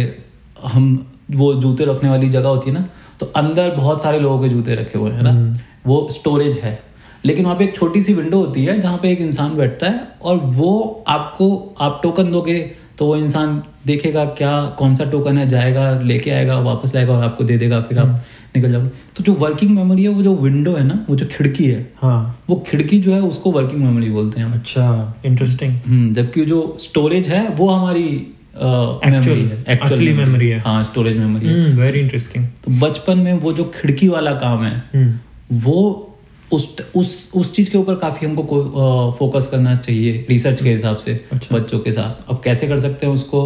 हम 0.65 1.07
वो 1.31 1.55
जूते 1.55 1.85
रखने 1.85 2.11
वाली 2.11 2.29
जगह 2.29 2.49
होती 2.49 2.71
है 2.71 2.77
ना 2.77 2.89
तो 3.21 3.27
अंदर 3.37 3.71
बहुत 3.71 4.03
सारे 4.03 4.21
लोगों 4.21 4.41
के 4.41 4.49
जूते 4.49 4.75
रखे 4.75 4.99
हुए 4.99 5.11
हैं 5.11 5.23
ना? 5.23 5.59
वो 5.87 6.09
स्टोरेज 6.13 6.59
है। 6.59 6.79
लेकिन 7.25 7.45
वहाँ 7.45 7.57
पे 7.57 7.65
एक 7.65 7.77
छोटी 7.77 8.01
सी 8.03 8.15
विंडो 8.15 8.39
होती 8.39 8.65
है 8.65 8.81
जहाँ 8.81 8.99
पे 8.99 9.11
एक 9.13 9.21
इंसान 9.21 9.57
बैठता 9.57 9.87
है 9.87 10.09
और 10.23 10.37
वो 10.59 11.05
आपको 11.09 11.77
आप 11.81 12.01
टोकन 12.03 12.31
दोगे 12.31 12.59
तो 12.99 13.07
वो 13.07 13.17
इंसान 13.17 13.63
देखेगा 13.87 14.25
क्या 14.25 14.51
कौन 14.79 14.95
सा 14.95 15.05
टोकन 15.05 15.39
है 15.39 15.47
जाएगा 15.49 16.01
लेके 16.01 16.31
आएगा 16.31 16.59
वापस 16.59 16.95
लाएगा 16.95 17.13
और 17.13 17.25
आपको 17.25 17.45
दे 17.45 17.59
देगा 17.59 17.81
फिर 17.81 17.99
आप 17.99 18.25
निकल 18.57 18.73
जाओगे। 18.73 18.89
तो 19.17 19.25
जो 19.25 19.33
वर्किंग 19.33 19.71
मेमोरी 19.71 20.03
है 20.03 20.09
वो 20.09 20.23
जो 20.23 20.35
विंडो 20.35 20.73
है 20.75 20.85
ना 20.85 21.07
वो 21.09 21.17
जो 21.17 21.27
खिड़की 21.27 21.67
है 21.67 21.93
हाँ। 22.03 22.39
वो 22.51 22.65
खिड़की 22.71 22.99
जो 23.01 23.15
है 23.15 23.21
उसको 23.21 23.53
वर्किंग 23.53 23.85
मेमोरी 23.85 24.11
बोलते 24.11 24.41
हैं 24.41 24.53
अच्छा 24.53 25.15
इंटरेस्टिंग 25.27 25.77
हम्म, 25.87 26.15
जबकि 26.15 26.45
जो 26.45 26.77
स्टोरेज 26.81 27.29
है 27.29 27.49
वो 27.49 27.71
हमारी 27.71 28.35
मेमोरी 28.63 29.43
है 29.43 29.65
actual 29.65 29.93
असली 29.93 30.15
memory 30.17 30.51
है। 30.53 30.59
हाँ 30.59 30.85
स्टोरेज 30.85 31.17
मेमोरी 31.17 31.47
है। 31.47 31.73
वेरी 31.73 32.01
इंटरेस्टिंग 32.01 32.45
तो 32.65 32.87
बचपन 32.87 33.19
में 33.19 33.33
वो 33.35 33.53
जो 33.53 33.65
खिड़की 33.65 34.09
वाला 34.09 34.33
काम 34.33 34.65
है 34.65 35.21
वो 35.53 36.05
उस 36.53 36.77
उस 36.97 37.31
उस 37.35 37.55
चीज़ 37.55 37.71
के 37.71 37.79
ऊपर 37.79 37.95
काफ़ी 37.95 38.27
हमको 38.27 39.15
फोकस 39.19 39.47
करना 39.47 39.77
चाहिए 39.77 40.27
रिसर्च 40.31 40.63
के 40.63 40.71
हिसाब 40.71 40.97
से 40.97 41.13
अच्छा। 41.33 41.57
बच्चों 41.57 41.79
के 41.79 41.93
साथ 41.93 42.31
अब 42.31 42.41
कैसे 42.45 42.69
कर 42.69 42.79
सकते 42.79 43.07
हैं 43.07 43.13
उसको 43.13 43.41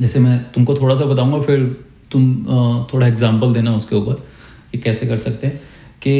जैसे 0.00 0.20
मैं 0.20 0.38
तुमको 0.54 0.74
थोड़ा 0.74 0.94
सा 0.94 1.04
बताऊँगा 1.04 1.40
फिर 1.40 1.64
तुम 2.10 2.34
थोड़ा 2.92 3.06
एग्जांपल 3.06 3.52
देना 3.54 3.74
उसके 3.76 3.96
ऊपर 3.96 4.22
कि 4.72 4.78
कैसे 4.78 5.06
कर 5.06 5.18
सकते 5.18 5.46
हैं 5.46 5.60
कि 6.00 6.14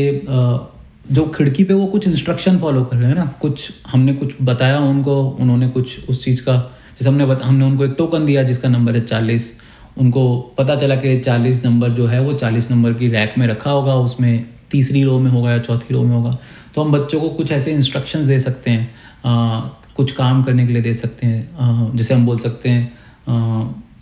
जो 1.11 1.25
खिड़की 1.29 1.65
पे 1.65 1.75
वो 1.75 1.87
कुछ 1.87 2.07
इंस्ट्रक्शन 2.09 2.59
फॉलो 2.59 2.83
कर 2.85 2.97
रहे 2.97 3.09
हैं 3.09 3.17
ना 3.17 3.27
कुछ 3.41 3.71
हमने 3.87 4.13
कुछ 4.15 4.35
बताया 4.43 4.79
उनको 4.81 5.21
उन्होंने 5.41 5.69
कुछ 5.69 6.09
उस 6.09 6.25
चीज़ 6.25 6.43
का 6.43 6.57
जैसे 6.99 7.09
हमने 7.09 7.27
बता 7.27 7.47
हमने 7.47 7.65
उनको 7.65 7.85
एक 7.85 7.95
टोकन 7.99 8.27
दिया 8.27 8.43
जिसका 8.43 8.69
नंबर 8.69 8.95
है 8.95 9.05
चालीस 9.05 9.53
उनको 9.99 10.25
पता 10.59 10.77
चला 10.77 10.97
कि 10.97 11.19
चालीस 11.21 11.65
नंबर 11.65 11.91
जो 11.91 12.07
है 12.07 12.21
वो 12.21 12.33
चालीस 12.35 12.71
नंबर 12.71 12.93
की 12.93 13.09
रैक 13.09 13.35
में 13.39 13.47
रखा 13.47 13.71
होगा 13.71 13.95
उसमें 14.01 14.45
तीसरी 14.71 15.03
रो 15.05 15.19
में 15.19 15.31
होगा 15.31 15.51
या 15.51 15.59
चौथी 15.59 15.95
रो 15.95 16.03
में 16.03 16.15
होगा। 16.17 16.37
तो 16.75 16.83
हम 16.83 16.93
बच्चों 16.93 17.21
को 17.21 17.29
कुछ 17.31 17.53
ऐसे 17.53 17.73
इंस्ट्रक्शंस 17.73 18.27
दे 18.27 18.39
सकते 18.39 18.71
हैं 18.71 18.87
अ, 19.25 19.71
कुछ 19.97 20.13
काम 20.13 20.43
करने 20.43 20.67
के 20.67 20.73
लिए 20.73 20.83
दे 20.83 20.95
सकते 20.95 21.27
हैं 21.27 21.97
जैसे 21.97 22.15
हम 22.15 22.27
बोल 22.27 22.39
सकते 22.39 22.69
हैं 22.69 22.93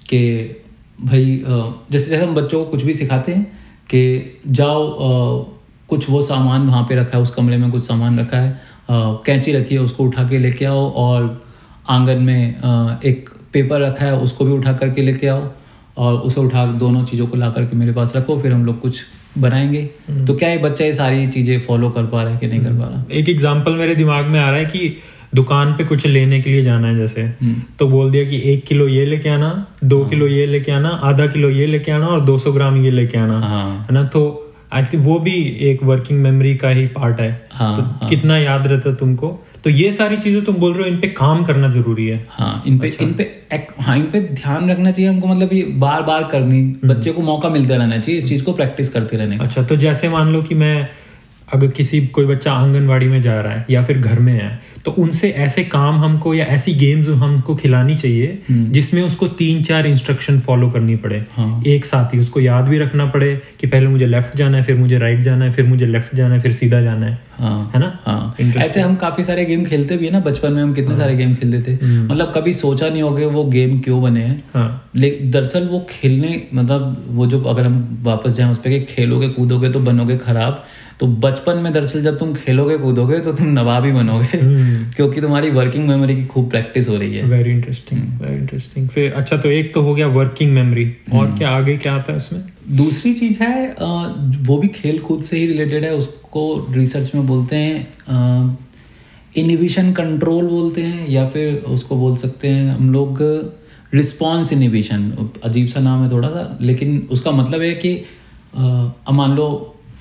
कि 0.09 0.21
भाई 1.05 1.25
जैसे 1.93 2.11
जैसे 2.11 2.17
हम 2.17 2.35
बच्चों 2.35 2.65
को 2.65 2.71
कुछ 2.71 2.83
भी 2.83 2.93
सिखाते 2.95 3.33
हैं 3.33 3.45
कि 3.91 4.03
जाओ 4.47 4.89
अ, 4.91 5.49
कुछ 5.89 6.09
वो 6.11 6.21
सामान 6.23 6.67
वहाँ 6.67 6.83
पे 6.89 6.95
रखा 6.95 7.17
है 7.17 7.23
उस 7.23 7.31
कमरे 7.31 7.57
में 7.57 7.71
कुछ 7.71 7.83
सामान 7.87 8.19
रखा 8.21 8.39
है 8.39 8.61
कैंची 9.27 9.53
रखी 9.53 9.75
है 9.75 9.81
उसको 9.81 10.05
उठा 10.05 10.25
के 10.29 10.39
लेके 10.39 10.65
आओ 10.65 10.91
और 10.91 11.43
आँगन 11.91 12.23
में 12.23 13.01
एक 13.05 13.29
पेपर 13.53 13.81
रखा 13.81 14.05
है 14.05 14.17
उसको 14.19 14.45
भी 14.45 14.53
उठा 14.53 14.73
करके 14.73 15.03
लेके 15.03 15.27
आओ। 15.27 15.43
और 15.97 16.15
उसे 16.17 16.41
उठा 16.41 16.65
दोनों 16.75 17.05
चीज़ों 17.05 17.27
को 17.27 17.37
ला 17.37 17.49
करके 17.51 17.77
मेरे 17.77 17.93
पास 17.93 18.13
रखो 18.17 18.39
फिर 18.41 18.53
हम 18.53 18.65
लोग 18.67 18.81
कुछ 18.81 19.03
बनाएँगे। 19.39 19.83
तो 20.27 20.35
क्या 20.35 20.49
ये 20.49 20.59
बच्चा 20.59 20.85
ये 20.85 20.93
सारी 20.93 21.27
चीज़ें 21.29 21.61
फॉलो 21.61 21.91
कर 21.91 22.07
पा 22.07 22.23
रहा 22.23 22.33
है 22.33 22.39
कि 22.39 22.47
नहीं 22.47 22.61
कर 22.61 22.73
पा 22.73 22.89
रहा? 22.89 23.05
एक 23.13 23.29
एग्ज़ाम्पल 23.29 23.75
मेरे 23.75 23.95
दिमाग 23.95 24.27
में 24.27 24.39
आ 24.41 24.49
रहा 24.51 24.59
है 24.59 24.65
कि 24.65 24.97
दुकान 25.35 25.73
पे 25.73 25.85
कुछ 25.85 26.07
लेने 26.07 26.41
के 26.41 26.51
लिए 26.51 26.63
जाना 26.63 26.89
है 26.89 26.97
जैसे। 26.97 27.23
तो 27.79 27.89
बोल 27.89 28.11
दिया 28.11 28.25
कि 28.25 28.41
एक 28.53 28.65
किलो 28.65 28.89
ये 28.89 29.05
लेके 29.07 29.29
आना 29.29 29.51
दो 29.85 30.05
किलो 30.05 30.27
ये 30.27 30.47
लेके 30.47 30.73
आना 30.73 30.89
आधा 31.05 31.27
किलो 31.27 31.51
ये 31.51 31.67
लेके 31.67 31.93
आना 31.93 32.07
और 32.07 32.25
200 32.25 32.53
ग्राम 32.53 32.83
ये 32.85 32.91
लेके 32.91 33.19
आना। 33.19 33.39
हाँ। 33.41 33.79
है 33.81 33.95
ना? 33.95 34.03
तो 34.05 34.53
आई 34.73 34.85
थिंक 34.85 35.05
वो 35.05 35.19
भी 35.19 35.35
एक 35.61 35.83
वर्किंग 35.85 36.21
मेमोरी 36.21 36.55
का 36.57 36.69
ही 36.69 36.87
पार्ट 36.89 37.21
है। 37.21 37.49
हाँ 37.53 37.77
तो 37.77 38.09
कितना 38.09 38.39
याद 38.39 38.67
रहता 38.67 38.95
तुमको? 38.95 39.29
तो 39.65 39.71
ये 39.71 39.93
सारी 39.93 40.17
चीज़ें 40.17 40.45
तुम 40.45 40.55
बोल 40.55 40.73
रहे 40.75 40.89
हो 40.89 40.95
इन 40.95 41.01
पे 41.01 41.09
काम 41.09 41.45
करना 41.45 41.69
ज़रूरी 41.71 42.07
है। 42.07 42.27
हाँ 42.31 42.63
इन 42.67 42.79
पे 42.79 42.87
अच्छा। 42.89 43.05
इन 43.05 43.13
पे 43.13 43.23
एक- 43.53 43.73
हाँ 43.81 43.97
इन 43.97 44.03
पे 44.03 44.21
ध्यान 44.21 44.71
रखना 44.71 44.91
चाहिए 44.91 45.11
हमको 45.11 45.29
मतलब 45.29 45.53
ये 45.53 45.63
बार 45.63 46.03
बार 46.03 46.23
करनी 46.25 46.63
बच्चे 46.85 47.13
को 47.13 47.23
मौका 47.23 47.49
मिलता 47.49 47.77
रहना 47.77 47.99
चाहिए 47.99 48.19
इस 48.21 48.29
चीज़ 48.29 48.45
को 48.45 48.53
प्रैक्टिस 48.53 48.89
करते 48.89 49.17
रहने 49.17 49.39
का। 49.39 49.45
अच्छा 49.45 49.63
तो 49.63 49.77
जैसे 49.77 50.09
मान 50.09 50.33
लो 50.33 50.43
कि 50.43 50.55
मैं 50.55 50.89
अगर 51.53 51.67
किसी 51.67 52.01
कोई 52.09 52.27
बच्चा 52.27 52.53
आंगनवाड़ी 52.53 53.07
में 53.07 53.21
जा 53.23 53.41
रहा 53.41 53.53
है 53.53 53.65
या 53.71 53.83
फिर 53.85 53.99
घर 53.99 54.19
में 54.19 54.33
है 54.33 54.51
तो 54.85 54.91
उनसे 54.91 55.29
ऐसे 55.31 55.63
काम 55.65 55.97
हमको 55.97 56.35
या 56.35 56.45
ऐसी 56.45 56.73
गेम्स 56.75 57.09
हमको 57.09 57.55
खिलानी 57.57 57.95
चाहिए 57.97 58.39
जिसमें 58.51 59.03
उसको 59.03 59.27
तीन 59.41 59.63
चार 59.63 59.87
इंस्ट्रक्शन 59.87 60.39
फॉलो 60.39 60.71
करनी 60.71 60.97
पड़े। 60.97 61.21
हाँ। 61.37 61.63
एक 61.67 61.85
साथ 61.87 62.15
ही 62.15 62.19
उसको 62.19 62.41
याद 62.41 62.65
भी 62.65 62.79
रखना 62.79 63.07
पड़े 63.07 63.35
कि 63.61 63.67
पहले 63.67 63.87
मुझे 63.89 64.07
लेफ़्ट 64.07 64.37
जाना 64.37 64.57
है 64.57 64.63
फिर 64.63 64.77
मुझे 64.77 64.99
राइट 64.99 65.21
जाना 65.21 65.45
है 65.45 65.53
फिर 65.53 65.67
मुझे 65.67 65.87
लेफ़्ट 65.87 66.15
जाना 66.17 66.35
है 66.35 66.41
फिर 66.41 66.53
सीधा 66.53 66.81
जाना 66.81 67.07
है। 67.07 67.21
हाँ। 67.39 67.71
है 67.75 67.81
ना? 67.81 67.99
हाँ। 68.05 68.35
ऐसे 68.41 68.81
हम 68.81 68.97
काफ़ी 68.97 69.23
सारे 69.23 69.45
गेम 69.45 69.65
खेलते 69.65 69.97
भी 69.97 70.07
है 70.07 70.13
ना 70.13 70.21
बचपन 70.21 70.53
में 70.53 70.63
हम 70.63 70.73
कितने 70.75 70.97
सारे 70.97 71.17
गेम 71.17 71.35
खेलते 71.35 71.63
थे। 71.67 71.79
मतलब 72.03 72.33
कभी 72.37 72.53
सोचा 72.53 72.89
नहीं 72.89 73.03
होगा 73.03 73.27
वो 73.27 73.45
गेम 73.45 73.79
क्यों 73.81 74.03
बने 74.03 74.25
हैं। 74.25 74.43
हाँ। 74.55 74.91
लेकिन 74.97 75.31
दरअसल 75.31 75.69
वो 75.69 75.87
खेलने 75.91 76.43
मतलब 76.55 77.05
वो 77.09 77.27
जो 77.27 77.43
अगर 77.45 77.65
हम 77.65 77.99
वापस 78.03 78.33
जाएँ 78.33 78.51
उस 78.53 78.59
पर 78.59 78.79
खेलोगे 78.89 79.29
कूदोगे 79.29 79.69
तो 79.69 79.81
बनोगे 79.81 80.17
खराब 80.17 80.65
तो 81.03 81.07
बचपन 81.07 81.57
में 81.59 81.73
दरअसल 81.73 82.03
जब 82.03 82.19
तुम 82.19 82.35
खेलोगे 82.35 82.77
कूदोगे 82.79 83.19
तो 83.19 83.33
तुम 83.33 83.47
नवाब 83.47 83.85
ही 83.85 83.93
बनोगे। 83.93 84.39
क्योंकि 84.97 85.21
तुम्हारी 85.21 85.51
वर्किंग 85.51 85.89
मेमोरी 85.89 86.17
की 86.17 86.25
खूब 86.25 86.51
प्रैक्टिस 86.51 86.89
हो 86.89 86.97
रही 86.97 87.17
है। 87.17 87.25
वेरी 87.25 87.51
इंटरेस्टिंग 87.51 88.03
वेरी 88.21 88.37
इंटरेस्टिंग 88.37 88.89
फिर 88.89 89.13
अच्छा 89.13 89.37
तो 89.37 89.51
एक 89.51 89.75
तो 89.75 89.83
हो 89.83 89.95
गया 89.95 90.07
वर्किंग 90.07 90.53
मेमोरी 90.53 90.85
और 91.15 91.35
क्या 91.39 91.51
आगे 91.51 91.77
क्या 91.77 91.95
आता 91.95 92.13
है 92.13 92.17
उसमें? 92.19 92.43
दूसरी 92.77 93.15
चीज़ 93.15 93.43
है 93.43 93.75
वो 94.47 94.59
भी 94.59 94.69
खेल 94.69 94.99
कूद 94.99 95.23
से 95.23 95.39
ही 95.39 95.47
रिलेटेड 95.47 95.85
है 95.85 95.95
उसको 95.95 96.67
रिसर्च 96.71 97.15
में 97.15 97.27
बोलते 97.27 97.57
हैं 97.57 98.59
इनिबिशन 99.37 99.93
कंट्रोल 99.93 100.49
बोलते 100.49 100.83
हैं 100.83 101.09
या 101.09 101.29
फिर 101.29 101.55
उसको 101.69 101.97
बोल 101.97 102.17
सकते 102.17 102.49
हैं 102.49 102.75
हम 102.77 102.93
लोग 102.93 103.23
रिस्पॉन्स 103.95 104.53
इनिबिशन 104.53 105.31
अजीब 105.45 105.67
सा 105.67 105.81
नाम 105.81 106.03
है 106.05 106.11
थोड़ा 106.11 106.29
सा 106.29 106.59
लेकिन 106.61 107.09
उसका 107.11 107.31
मतलब 107.31 107.63
है 107.63 107.75
कि 107.75 108.03
मान 109.13 109.37
लो 109.37 109.49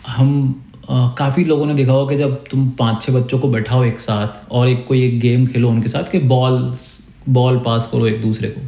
हम 0.08 0.65
काफ़ी 0.89 1.45
लोगों 1.45 1.65
ने 1.65 1.73
देखा 1.73 1.91
होगा 1.91 2.15
कि 2.15 2.17
जब 2.17 2.43
तुम 2.51 2.69
पाँच 2.69 3.01
छः 3.01 3.13
बच्चों 3.13 3.39
को 3.39 3.47
बैठाओ 3.47 3.83
एक 3.83 4.00
साथ 4.00 4.51
और 4.51 4.69
एक 4.69 4.85
कोई 4.88 5.03
एक 5.03 5.19
गेम 5.19 5.47
खेलो 5.47 5.69
उनके 5.69 5.88
साथ 5.88 6.11
कि 6.11 6.19
बॉल 6.19 6.75
बॉल 7.29 7.59
पास 7.59 7.89
करो 7.91 8.07
एक 8.07 8.21
दूसरे 8.21 8.47
को 8.47 8.61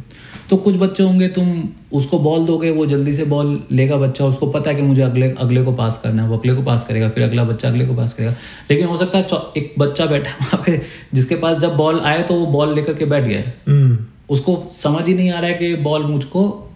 तो 0.50 0.56
कुछ 0.56 0.76
बच्चे 0.76 1.02
होंगे 1.02 1.28
तुम 1.28 1.62
उसको 1.92 2.18
बॉल 2.18 2.46
दोगे 2.46 2.70
वो 2.70 2.86
जल्दी 2.86 3.12
से 3.12 3.24
बॉल 3.24 3.62
लेगा 3.72 3.96
बच्चा 3.96 4.24
उसको 4.24 4.46
पता 4.46 4.70
है 4.70 4.76
कि 4.76 4.82
मुझे 4.82 5.02
अगले 5.02 5.30
अगले 5.30 5.62
को 5.62 5.72
पास 5.72 6.00
करना 6.04 6.22
है 6.22 6.28
वो 6.28 6.38
अगले 6.38 6.54
को 6.54 6.62
पास 6.62 6.84
करेगा 6.84 7.08
फिर 7.08 7.24
अगला 7.24 7.44
बच्चा 7.44 7.68
अगले 7.68 7.86
को 7.86 7.94
पास 7.94 8.12
करेगा। 8.12 8.34
लेकिन 8.70 8.86
हो 8.86 8.96
सकता 8.96 9.18
है 9.18 9.26
एक 9.56 9.74
बच्चा 9.78 10.06
बैठा 10.06 10.30
है 10.30 10.36
वहाँ 10.40 10.62
पे 10.66 10.80
जिसके 11.14 11.36
पास 11.36 11.58
जब 11.58 11.76
बॉल 11.76 12.00
आए 12.00 12.22
तो 12.22 12.34
वो 12.34 12.46
बॉल 12.46 12.74
लेकर 12.74 12.94
के 12.94 13.04
बैठ 13.04 13.24
गया 13.24 13.42
हम्म। 13.68 13.98
उसको 14.28 14.68
समझ 14.72 15.06
ही 15.06 15.14
नहीं 15.14 15.30
आ 15.30 15.38
रहा 15.38 15.50
है 15.50 15.54
कि 15.54 15.74
बॉल 15.74 16.02
मुझको 16.02 16.70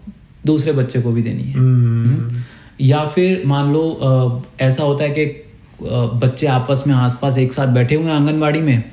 दूसरे 0.45 0.71
बच्चे 0.71 1.01
को 1.01 1.11
भी 1.11 1.21
देनी 1.21 1.43
है। 1.43 1.53
हम्म। 1.53 2.43
या 2.81 3.05
फिर 3.05 3.43
मान 3.45 3.73
लो 3.73 3.91
अ, 3.91 4.41
ऐसा 4.63 4.83
होता 4.83 5.03
है 5.03 5.09
कि 5.09 5.45
बच्चे 5.83 6.47
आपस 6.47 6.83
में 6.87 6.95
आसपास 6.95 7.37
एक 7.37 7.53
साथ 7.53 7.67
बैठे 7.67 7.95
हुए 7.95 8.05
हैं 8.05 8.13
आंगनबाड़ी 8.13 8.61
में 8.61 8.83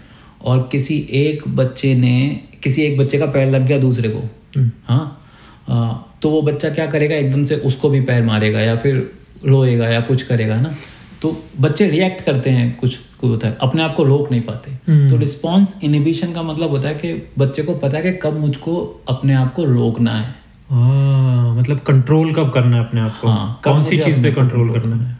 और 0.44 0.68
किसी 0.72 1.08
एक 1.12 1.42
बच्चे 1.48 1.94
ने 1.94 2.40
किसी 2.62 2.82
एक 2.82 2.98
बच्चे 2.98 3.18
का 3.18 3.26
पैर 3.26 3.50
लग 3.50 3.66
गया 3.66 3.78
दूसरे 3.78 4.08
को। 4.08 4.18
हाँ? 4.86 5.20
अ, 5.68 6.06
तो 6.22 6.30
वो 6.30 6.42
बच्चा 6.42 6.70
क्या 6.70 6.86
करेगा? 6.86 7.16
एकदम 7.16 7.44
से 7.44 7.56
उसको 7.56 7.90
भी 7.90 8.00
पैर 8.00 8.22
मारेगा 8.22 8.60
या 8.60 8.76
फिर 8.76 9.10
रोएगा 9.46 9.88
या 9.88 10.00
कुछ 10.00 10.22
करेगा 10.22 10.60
ना? 10.60 10.74
तो 11.22 11.42
बच्चे 11.60 11.88
रिएक्ट 11.88 12.20
करते 12.20 12.50
हैं 12.50 12.76
कुछ 12.76 12.96
कुछ 12.96 13.30
होता 13.30 13.48
है। 13.48 13.58
अपने 13.60 13.82
आप 13.82 13.94
को 13.94 14.04
रोक 14.04 14.30
नहीं 14.30 14.40
पाते। 14.40 14.70
तो 15.10 15.16
रिस्पॉन्स 15.16 15.74
इनिबिशन 15.84 16.32
का 16.32 16.42
मतलब 16.42 16.70
होता 16.70 16.88
है 16.88 16.94
कि 16.94 17.28
बच्चे 17.38 17.62
को 17.62 17.74
पता 17.74 17.96
है 17.96 18.02
कि 18.02 18.12
कब 18.12 18.38
मुझको 18.40 19.04
अपने 19.08 19.34
आप 19.34 19.54
को 19.54 19.64
रोकना 19.64 20.14
है। 20.14 20.34
हाँ 20.70 21.56
मतलब 21.56 21.78
कंट्रोल 21.78 22.34
कब 22.34 22.50
करना 22.50 22.76
है 22.76 22.88
अपने 22.88 23.00
आप 23.00 23.18
को? 23.20 23.28
हाँ, 23.28 23.60
कौन 23.64 23.82
सी 23.82 23.98
चीज़ 23.98 24.22
पे 24.22 24.32
कंट्रोल 24.32 24.72
करना 24.72 24.96
है? 24.96 25.16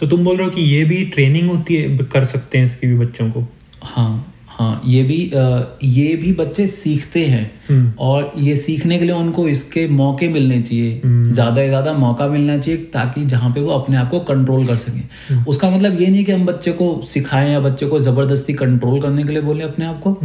तो 0.00 0.06
तुम 0.06 0.24
बोल 0.24 0.36
रहे 0.36 0.44
हो 0.44 0.50
कि 0.50 0.60
ये 0.60 0.84
भी 0.84 1.04
ट्रेनिंग 1.04 1.50
होती 1.50 1.76
है 1.76 1.98
कर 1.98 2.24
सकते 2.24 2.58
हैं 2.58 2.64
इसकी 2.64 2.86
भी 2.86 2.94
बच्चों 2.94 3.30
को? 3.30 3.44
हाँ 3.82 4.31
हाँ 4.52 4.80
ये 4.86 5.02
भी 5.02 5.16
ये 5.84 6.14
भी 6.16 6.32
बच्चे 6.32 6.66
सीखते 6.66 7.24
हैं 7.26 7.94
और 8.00 8.30
ये 8.38 8.54
सीखने 8.56 8.98
के 8.98 9.04
लिए 9.04 9.14
उनको 9.14 9.46
इसके 9.48 9.86
मौके 9.90 10.28
मिलने 10.28 10.60
चाहिए। 10.62 11.00
ज़्यादा 11.04 11.54
से 11.54 11.68
ज़्यादा 11.68 11.92
मौका 11.94 12.26
मिलना 12.28 12.56
चाहिए 12.58 12.80
ताकि 12.94 13.24
जहाँ 13.24 13.50
पे 13.50 13.60
वो 13.60 13.70
अपने 13.70 13.96
आप 13.96 14.10
को 14.10 14.20
कंट्रोल 14.22 14.66
कर 14.66 14.76
सकें। 14.76 15.44
उसका 15.46 15.70
मतलब 15.70 16.00
ये 16.00 16.06
नहीं 16.06 16.24
कि 16.24 16.32
हम 16.32 16.44
बच्चे 16.46 16.72
को 16.72 16.90
सिखाएँ 17.04 17.50
या 17.52 17.60
बच्चे 17.60 17.86
को 17.86 17.98
ज़बरदस्ती 18.00 18.54
कंट्रोल 18.54 19.00
करने 19.00 19.24
के 19.24 19.32
लिए 19.32 19.42
बोले 19.42 19.64
अपने 19.64 19.86
आप 19.86 20.00
को। 20.00 20.16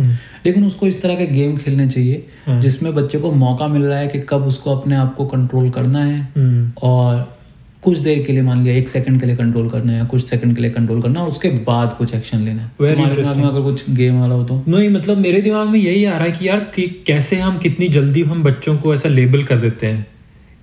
लेकिन 0.45 0.65
उसको 0.65 0.87
इस 0.87 1.01
तरह 1.01 1.15
के 1.15 1.25
गेम 1.27 1.55
खेलने 1.57 1.87
चाहिए 1.87 2.59
जिसमें 2.61 2.93
बच्चे 2.95 3.19
को 3.19 3.31
मौका 3.37 3.67
मिल 3.67 3.85
रहा 3.85 3.99
है 3.99 4.07
कि 4.07 4.19
कब 4.29 4.47
उसको 4.47 4.75
अपने 4.75 4.95
आप 4.95 5.15
को 5.15 5.25
कंट्रोल 5.27 5.69
करना 5.69 6.03
है 6.03 6.21
हम्म। 6.37 6.71
और 6.83 7.36
कुछ 7.81 7.97
देर 7.97 8.23
के 8.23 8.33
लिए 8.33 8.41
मान 8.41 8.63
लिया 8.63 8.75
एक 8.75 8.89
सेकंड 8.89 9.19
के 9.19 9.25
लिए 9.25 9.35
कंट्रोल 9.35 9.69
करना 9.69 9.91
है 9.91 9.97
या 9.97 10.03
कुछ 10.03 10.23
सेकंड 10.25 10.55
के 10.55 10.61
लिए 10.61 10.71
कंट्रोल 10.71 11.01
करना 11.01 11.19
और 11.19 11.27
उसके 11.27 11.49
बाद 11.49 11.93
कुछ 11.97 12.15
एक्शन 12.15 12.37
लेना 12.39 12.61
है। 12.63 12.71
तुम्हारे 12.93 13.15
दिमाग 13.15 13.35
में 13.37 13.43
अगर 13.43 13.61
कुछ 13.61 13.89
गेम 13.89 14.19
वाला 14.19 14.35
हो 14.35 14.43
तो? 14.43 14.63
नहीं 14.67 14.89
मतलब 14.89 15.17
मेरे 15.17 15.41
दिमाग 15.41 15.67
में 15.67 15.79
यही 15.79 16.05
आ 16.05 16.15
रहा 16.15 16.23
है 16.23 16.31
कि 16.31 16.47
यार 16.47 16.59
कि 16.59 17.03
कैसे 17.07 17.35
हम 17.35 17.57
कितनी 17.57 17.87
जल्दी 17.87 18.23
हम 18.23 18.43
बच्चों 18.43 18.77
को 18.77 18.93
ऐसा 18.95 19.09
लेबल 19.09 19.43
कर 19.43 19.57
देते 19.57 19.87
हैं 19.87 20.07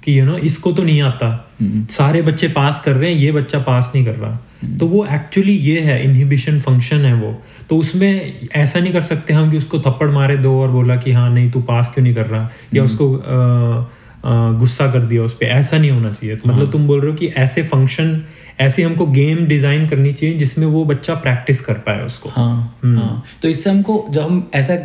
कि 0.05 0.21
यू 0.21 0.25
नो 0.25 0.37
इसको 0.37 0.73
तो 0.73 0.83
नहीं 0.83 1.03
आता। 1.03 1.55
सारे 1.91 2.23
बच्चे 2.23 2.49
पास 2.49 2.83
कर 2.85 2.93
रहे 2.93 3.13
हैं 3.13 3.19
ये 3.21 3.33
बच्चा 3.33 3.59
पास 3.59 3.93
नहीं 3.95 4.05
कर 4.05 4.15
रहा। 4.15 4.41
तो 4.79 4.87
वो 4.87 5.07
एक्चुअली 5.07 5.53
ये 5.53 5.81
है 5.81 6.05
इनहिबिशन 6.05 6.61
फ़ंक्शन 6.61 6.97
है 6.97 7.15
वो। 7.15 7.43
तो 7.71 7.77
उसमें 7.77 8.35
ऐसा 8.55 8.81
नहीं 8.81 8.93
कर 8.93 9.01
सकते 9.01 9.35
हम 9.35 9.51
कि 9.51 9.57
उसको 9.57 9.79
थप्पड़ 9.79 10.11
मारे 10.11 10.37
दो 10.37 10.63
और 10.63 10.71
बोला 10.71 10.97
कि 10.97 11.13
हाँ 11.13 11.35
नहीं 11.35 11.51
तू 11.51 11.61
पास 11.61 11.91
क्यों 11.95 12.05
नहीं 12.05 12.15
कर 12.15 12.27
रहा? 12.27 12.51
या 12.75 12.85
उसको 12.85 13.15
अ, 13.15 13.21
अ, 13.21 13.94
गुस्सा 14.25 14.91
कर 14.93 15.01
दिया 15.01 15.23
उस 15.23 15.33
पर 15.33 15.47
ऐसा 15.47 15.79
नहीं 15.79 15.91
होना 15.91 16.13
चाहिए। 16.13 16.37
तो 16.37 16.53
मतलब 16.53 16.71
तुम 16.73 16.87
बोल 16.87 17.01
रहे 17.01 17.11
हो 17.11 17.17
कि 17.17 17.27
ऐसे 17.39 17.63
फ़ंक्शन 17.65 18.21
ऐसे 18.61 18.83
हमको 18.83 19.07
गेम 19.09 19.45
डिज़ाइन 19.47 19.87
करनी 19.89 20.13
चाहिए 20.13 20.37
जिसमें 20.39 20.67
वो 20.67 20.85
बच्चा 20.85 21.15
प्रैक्टिस 21.17 21.61
कर 21.61 21.75
पाए 21.87 22.05
उसको। 22.07 22.29
हाँ 22.29 22.77
हाँ। 22.85 23.23
तो 23.43 23.49
इससे 23.49 23.71
हमको 23.71 24.05
जब 24.11 24.21
हम 24.21 24.51
ऐसा 24.55 24.79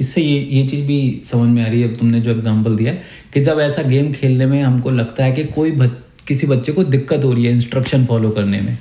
इससे 0.00 0.22
ये 0.22 0.38
ये 0.50 0.66
चीज़ 0.68 0.86
भी 0.86 0.98
समझ 1.26 1.48
में 1.48 1.62
आ 1.64 1.66
रही 1.66 1.80
है 1.82 1.88
अब 1.88 1.96
तुमने 1.96 2.20
जो 2.20 2.30
एग्जांपल 2.30 2.76
दिया 2.76 2.92
है 2.92 3.02
कि 3.34 3.40
जब 3.40 3.60
ऐसा 3.60 3.82
गेम 3.84 4.12
खेलने 4.12 4.46
में 4.46 4.62
हमको 4.62 4.90
लगता 4.90 5.24
है 5.24 5.32
कि 5.32 5.44
कोई 5.46 5.70
बच, 5.72 5.90
किसी 6.26 6.46
बच्चे 6.46 6.72
को 6.72 6.84
दिक्कत 6.86 7.24
हो 7.24 7.32
रही 7.32 7.44
है 7.44 7.52
इंस्ट्रक्शन 7.52 8.04
फॉलो 8.06 8.30
करने 8.30 8.60
में 8.60 8.76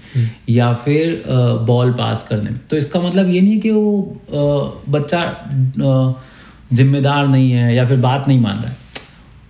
या 0.50 0.74
फिर 0.86 1.24
बॉल 1.68 1.92
पास 1.94 2.28
करने 2.30 2.50
में। 2.50 2.60
तो 2.70 2.78
इसका 2.78 3.02
मतलब 3.02 3.30
ये 3.30 3.42
नहीं 3.42 3.54
है 3.54 3.60
कि 3.60 3.72
वो 3.72 4.22
बच्चा 4.90 5.22
जिम्मेदार 6.74 7.28
नहीं 7.28 7.52
है 7.52 7.76
या 7.76 7.86
फिर 7.88 7.98
बात 8.00 8.28
नहीं 8.28 8.40
मान 8.40 8.58
रहा 8.58 8.72
है। 8.72 8.86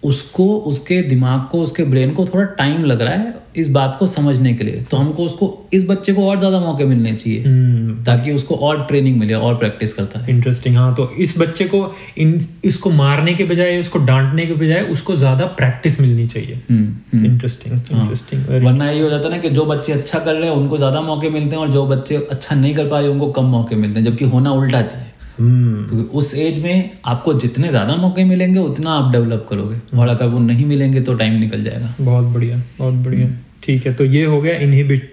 उसको 0.03 0.45
उसके 0.67 1.01
दिमाग 1.01 1.47
को 1.51 1.59
उसके 1.59 1.83
ब्रेन 1.83 2.11
को 2.13 2.25
थोड़ा 2.25 2.43
टाइम 2.55 2.83
लग 2.85 3.01
रहा 3.01 3.13
है 3.13 3.33
इस 3.57 3.69
बात 3.69 3.95
को 3.99 4.07
समझने 4.07 4.53
के 4.53 4.63
लिए। 4.63 4.83
तो 4.91 4.97
हमको 4.97 5.23
उसको 5.23 5.47
इस 5.73 5.87
बच्चे 5.87 6.13
को 6.13 6.27
और 6.29 6.37
ज़्यादा 6.37 6.59
मौके 6.59 6.85
मिलने 6.85 7.13
चाहिए 7.13 7.43
हम्म। 7.43 8.03
ताकि 8.05 8.31
उसको 8.31 8.55
और 8.57 8.83
ट्रेनिंग 8.83 9.17
मिले 9.19 9.33
और 9.33 9.55
प्रैक्टिस 9.55 9.93
करता 9.93 10.19
है 10.19 10.29
इंटरेस्टिंग 10.29 10.75
हाँ 10.77 10.93
तो 10.95 11.09
इस 11.19 11.33
बच्चे 11.37 11.65
को 11.65 11.79
इन 12.17 12.39
इसको 12.65 12.89
मारने 12.91 13.33
के 13.33 13.45
बजाय 13.45 13.79
उसको 13.79 13.99
डांटने 14.01 14.45
के 14.45 14.53
बजाय 14.55 14.81
उसको 14.91 15.15
ज़्यादा 15.15 15.45
प्रैक्टिस 15.57 15.99
मिलनी 16.01 16.27
चाहिए। 16.27 16.61
हम्म, 16.69 17.25
इंटरेस्टिंग 17.25 17.73
इंटरेस्टिंग 17.73 18.63
वरना 18.63 18.89
ये 18.89 19.01
हो 19.01 19.09
जाता 19.09 19.27
है 19.27 19.33
ना 19.33 19.41
कि 19.41 19.49
जो 19.49 19.65
बच्चे 19.65 19.93
अच्छा 19.93 20.19
कर 20.19 20.33
रहे 20.33 20.49
हैं 20.49 20.57
उनको 20.57 20.77
ज़्यादा 20.77 21.01
मौके 21.01 21.29
मिलते 21.29 21.55
हैं 21.55 21.63
और 21.63 21.71
जो 21.71 21.85
बच्चे 21.87 22.15
अच्छा 22.31 22.55
नहीं 22.55 22.75
कर 22.75 22.89
पा 22.89 22.99
रहे 22.99 23.09
उनको 23.09 23.31
कम 23.31 23.45
मौके 23.51 23.75
मिलते 23.75 23.99
हैं 23.99 24.05
जबकि 24.05 24.25
होना 24.27 24.51
उल्टा 24.53 24.81
चाहिए। 24.83 25.11
हम्म। 25.39 25.88
क्योंकि 25.88 26.17
उस 26.17 26.34
एज 26.38 26.60
में 26.63 26.89
आपको 27.06 27.34
जितने 27.39 27.70
ज़्यादा 27.70 27.96
मौके 27.96 28.24
मिलेंगे 28.25 28.60
उतना 28.60 28.91
आप 28.94 29.12
डेवलप 29.12 29.46
करोगे। 29.50 29.79
और 29.98 30.08
अगर 30.08 30.27
वो 30.27 30.39
नहीं 30.41 30.65
मिलेंगे 30.65 31.01
तो 31.01 31.13
टाइम 31.15 31.39
निकल 31.39 31.63
जाएगा। 31.63 31.94
बहुत 32.01 32.25
बढ़िया 32.34 32.62
बहुत 32.79 32.94
बढ़िया। 33.06 33.27
ठीक 33.63 33.86
है 33.88 33.94
तो 33.94 34.06
ये 34.06 34.24
हो 34.25 34.41
गया 34.41 34.56
inhibit 34.60 35.12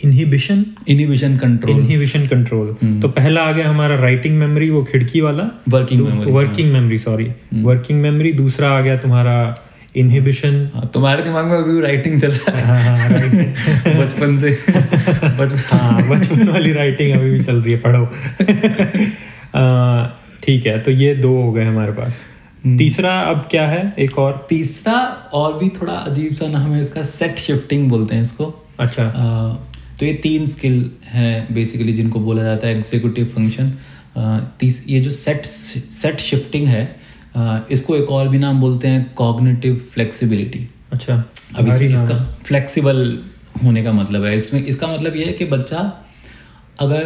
inhibition 0.00 0.64
inhibition 0.88 1.36
control 1.38 1.70
inhibition 1.72 2.26
control 2.28 2.74
तो 3.02 3.08
पहला 3.10 3.42
आ 3.42 3.52
गया 3.52 3.68
हमारा 3.70 3.96
राइटिंग 3.96 4.36
मेमोरी 4.38 4.68
वो 4.70 4.82
खिड़की 4.84 5.20
वाला। 5.20 5.44
Working 5.68 6.00
memory 6.00 6.32
working 6.32 6.72
memory 6.72 6.98
sorry 6.98 7.30
working 7.62 8.00
memory 8.00 8.32
दूसरा 8.34 8.70
आ 8.70 8.80
गया 8.80 8.96
तुम्हारा 8.96 9.36
इनहिबिशन 9.96 10.54
हाँ, 10.74 10.90
तुम्हारे 10.94 11.22
दिमाग 11.22 11.46
में 11.46 11.56
अभी 11.56 11.80
राइटिंग 11.80 12.20
चल 12.20 12.32
रहा 12.32 12.66
हाँ। 12.66 12.96
हाँ 12.98 13.08
है 13.08 13.98
बचपन 13.98 14.36
से। 14.38 14.50
बचपन 14.50 15.58
हाँ 15.70 16.08
बचपन 16.08 16.48
वाली 16.48 16.72
राइटिंग 16.72 17.12
अभी 17.18 17.30
भी 17.30 17.38
चल 17.42 17.62
रही 17.62 17.72
है 17.72 17.78
पढ़ो। 17.80 18.08
ठीक 20.42 20.66
है 20.66 20.78
तो 20.82 20.90
ये 20.90 21.14
दो 21.14 21.28
हो 21.42 21.52
गए 21.52 21.64
हमारे 21.64 21.92
पास। 21.92 22.22
तीसरा 22.78 23.12
अब 23.22 23.46
क्या 23.50 23.66
है? 23.68 23.82
एक 23.98 24.18
और। 24.18 24.46
तीसरा 24.48 24.92
और 25.34 25.58
भी 25.58 25.68
थोड़ा 25.80 25.92
अजीब 25.92 26.32
सा 26.34 26.46
नाम 26.48 26.72
है 26.72 26.80
इसका 26.80 27.02
सेट 27.02 27.38
शिफ्टिंग 27.38 27.88
बोलते 27.90 28.14
हैं 28.14 28.22
इसको। 28.22 28.44
अच्छा। 28.80 29.04
अ, 29.04 29.56
तो 30.00 30.06
ये 30.06 30.12
तीन 30.22 30.46
स्किल 30.46 30.90
हैं 31.06 31.54
बेसिकली 31.54 31.92
जिनको 31.92 32.20
बोला 32.20 32.42
जाता 32.42 32.66
है 32.66 32.76
एग्जीक्यूटिव 32.76 33.26
फ़ंक्शन 33.34 33.72
तीस 34.60 34.82
ये 34.88 35.00
जो 35.00 35.10
सेट 35.10 35.44
सेट 35.44 36.20
शिफ्टिंग 36.20 36.66
है 36.68 36.84
अ, 37.36 37.66
इसको 37.70 37.96
एक 37.96 38.10
और 38.10 38.28
भी 38.28 38.38
नाम 38.38 38.60
बोलते 38.60 38.88
हैं 38.88 39.04
कॉग्निटिव 39.16 39.74
फ्लेक्सिबिलिटी 39.94 40.68
अच्छा 40.92 41.14
अब 41.14 41.66
इस, 41.68 41.72
भारी 41.72 41.88
नाम 41.88 42.02
इसका 42.04 42.18
फ्लेक्सिबल 42.46 43.18
होने 43.64 43.82
का 43.82 43.92
मतलब 43.92 44.24
है। 44.24 44.36
इसमें 44.36 44.64
इसका 44.64 44.86
मतलब 44.88 45.16
ये 45.16 45.24
है 45.24 45.32
कि 45.32 45.44
बच्चा 45.46 45.78
अगर 46.80 47.04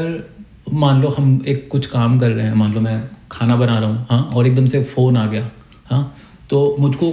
मान 0.73 1.03
लो 1.03 1.09
हम 1.09 1.43
एक 1.49 1.69
कुछ 1.73 1.87
काम 1.87 2.19
कर 2.19 2.31
रहे 2.31 2.47
हैं 2.47 2.55
मान 2.55 2.73
लो 2.75 2.81
मैं 2.81 3.03
खाना 3.33 3.57
बना 3.57 3.79
रहा 3.79 3.89
हूँ 3.91 4.07
हाँ 4.11 4.21
और 4.37 4.47
एकदम 4.47 4.67
से 4.67 4.83
फ़ोन 4.85 5.17
आ 5.17 5.27
गया 5.27 5.51
हाँ 5.87 6.15
तो 6.51 6.77
मुझको 6.81 7.13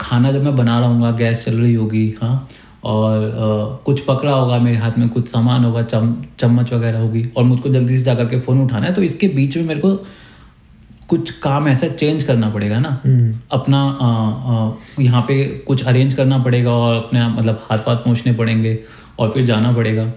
खाना 0.00 0.32
जब 0.32 0.42
मैं 0.44 0.56
बना 0.56 0.78
रहा 0.80 0.88
हूँ 0.88 1.16
गैस 1.16 1.44
चल 1.44 1.54
रही 1.54 1.74
होगी 1.74 2.14
हाँ 2.22 2.48
और 2.84 3.22
अ, 3.24 3.84
कुछ 3.84 4.00
पकड़ा 4.00 4.32
होगा 4.32 4.58
मेरे 4.58 4.76
हाथ 4.76 4.98
में 4.98 5.08
कुछ 5.08 5.28
सामान 5.28 5.64
होगा 5.64 5.82
चम 5.82 6.14
चम्मच 6.40 6.72
वगैरह 6.72 6.98
होगी 6.98 7.24
और 7.36 7.44
मुझको 7.44 7.68
जल्दी 7.68 7.98
से 7.98 8.04
जा 8.04 8.14
करके 8.14 8.40
फ़ोन 8.40 8.60
उठाना 8.64 8.86
है 8.86 8.92
तो 8.94 9.02
इसके 9.02 9.28
बीच 9.28 9.56
में 9.56 9.64
मेरे 9.64 9.80
को 9.80 9.94
कुछ 11.08 11.30
काम 11.30 11.68
ऐसा 11.68 11.88
चेंज 11.88 12.22
करना 12.24 12.48
पड़ेगा 12.50 12.78
ना। 12.78 12.88
अपना 13.52 13.82
अ, 13.90 14.78
अ, 14.98 15.02
यहाँ 15.02 15.22
पे 15.22 15.44
कुछ 15.66 15.84
अरेंज 15.84 16.14
करना 16.14 16.38
पड़ेगा 16.38 16.70
और 16.70 16.94
अपने 16.94 17.28
मतलब 17.28 17.66
हाथ 17.70 17.78
पाथ 17.78 17.96
पहुँचने 17.96 18.32
पड़ेंगे 18.32 18.78
और 19.18 19.30
फिर 19.30 19.44
जाना 19.44 19.72
पड़ेगा। 19.72 20.12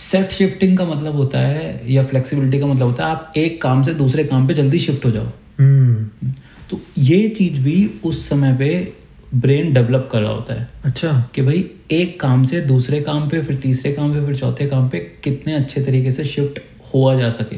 सेट 0.00 0.30
शिफ्टिंग 0.30 0.78
का 0.78 0.84
मतलब 0.84 1.16
होता 1.16 1.38
है 1.38 1.82
या 1.88 2.02
फ्लेक्सिबिलिटी 2.02 2.60
का 2.60 2.66
मतलब 2.66 2.86
होता 2.86 3.04
है 3.04 3.10
आप 3.10 3.32
एक 3.36 3.62
काम 3.62 3.82
से 3.82 3.94
दूसरे 3.94 4.24
काम 4.24 4.48
पे 4.48 4.54
जल्दी 4.54 4.78
शिफ्ट 4.78 5.06
हो 5.06 5.10
जाओ। 5.10 5.26
हम्म। 5.58 6.28
तो 6.70 6.80
ये 6.98 7.28
चीज़ 7.28 7.60
भी 7.60 7.90
उस 8.04 8.28
समय 8.28 8.56
पे 8.56 8.92
ब्रेन 9.34 9.72
डेवलप 9.72 10.08
कर 10.12 10.20
रहा 10.20 10.32
होता 10.32 10.54
है। 10.54 10.68
अच्छा। 10.84 11.30
कि 11.34 11.42
भाई 11.42 11.70
एक 11.90 12.20
काम 12.20 12.44
से 12.44 12.60
दूसरे 12.60 13.00
काम 13.00 13.28
पे 13.28 13.42
फिर 13.42 13.56
तीसरे 13.56 13.92
काम 13.92 14.14
पे 14.14 14.26
फिर 14.26 14.36
चौथे 14.36 14.66
काम 14.66 14.88
पे 14.88 14.98
कितने 14.98 15.54
अच्छे 15.54 15.80
तरीके 15.80 16.12
से 16.12 16.24
शिफ्ट 16.24 16.60
हुआ 16.94 17.14
जा 17.14 17.30
सके। 17.30 17.56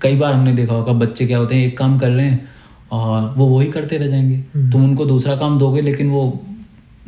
कई 0.00 0.16
बार 0.16 0.32
हमने 0.32 0.52
देखा 0.52 0.74
होगा 0.74 0.92
बच्चे 0.92 1.26
क्या 1.26 1.38
होते 1.38 1.54
हैं 1.54 1.66
एक 1.66 1.78
काम 1.78 1.98
कर 1.98 2.10
रहे 2.10 2.26
हैं 2.26 2.48
और 2.92 3.34
वो 3.36 3.46
वही 3.46 3.66
करते 3.66 3.96
रह 3.96 4.06
जाएँगे। 4.06 4.70
तुम 4.70 4.84
उनको 4.84 5.06
दूसरा 5.06 5.36
काम 5.36 5.58
दोगे 5.58 5.80
लेकिन 5.80 6.10
वो 6.10 6.46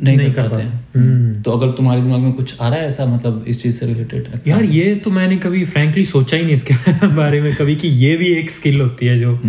नहीं, 0.03 0.17
नहीं 0.17 0.31
कर 0.33 0.41
पाते। 0.41 0.63
पाते। 0.63 0.67
हैं 0.67 0.87
हम्म। 0.95 1.41
तो 1.41 1.51
अगर 1.51 1.71
तुम्हारे 1.71 2.01
दिमाग 2.01 2.19
में 2.19 2.33
कुछ 2.33 2.55
आ 2.61 2.67
रहा 2.69 2.79
है 2.79 2.85
ऐसा 2.87 3.05
मतलब 3.05 3.45
इस 3.47 3.61
चीज़ 3.63 3.75
से 3.79 3.85
रिलेटेड 3.85 4.47
यार 4.47 4.63
ये 4.63 4.95
तो 4.95 5.11
मैंने 5.11 5.37
कभी 5.37 5.65
फ्रैंकली 5.65 6.05
सोचा 6.05 6.37
ही 6.37 6.43
नहीं 6.43 6.53
इसके 6.53 7.07
बारे 7.07 7.41
में 7.41 7.55
कभी 7.55 7.75
कि 7.75 7.87
ये 7.87 8.15
भी 8.17 8.27
एक 8.27 8.51
स्किल 8.51 8.81
होती 8.81 9.05
है 9.05 9.19
जो 9.19 9.35
अ, 9.35 9.41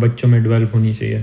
बच्चों 0.00 0.28
में 0.28 0.42
डेवलप 0.42 0.74
होनी 0.74 0.94
चाहिए। 0.94 1.18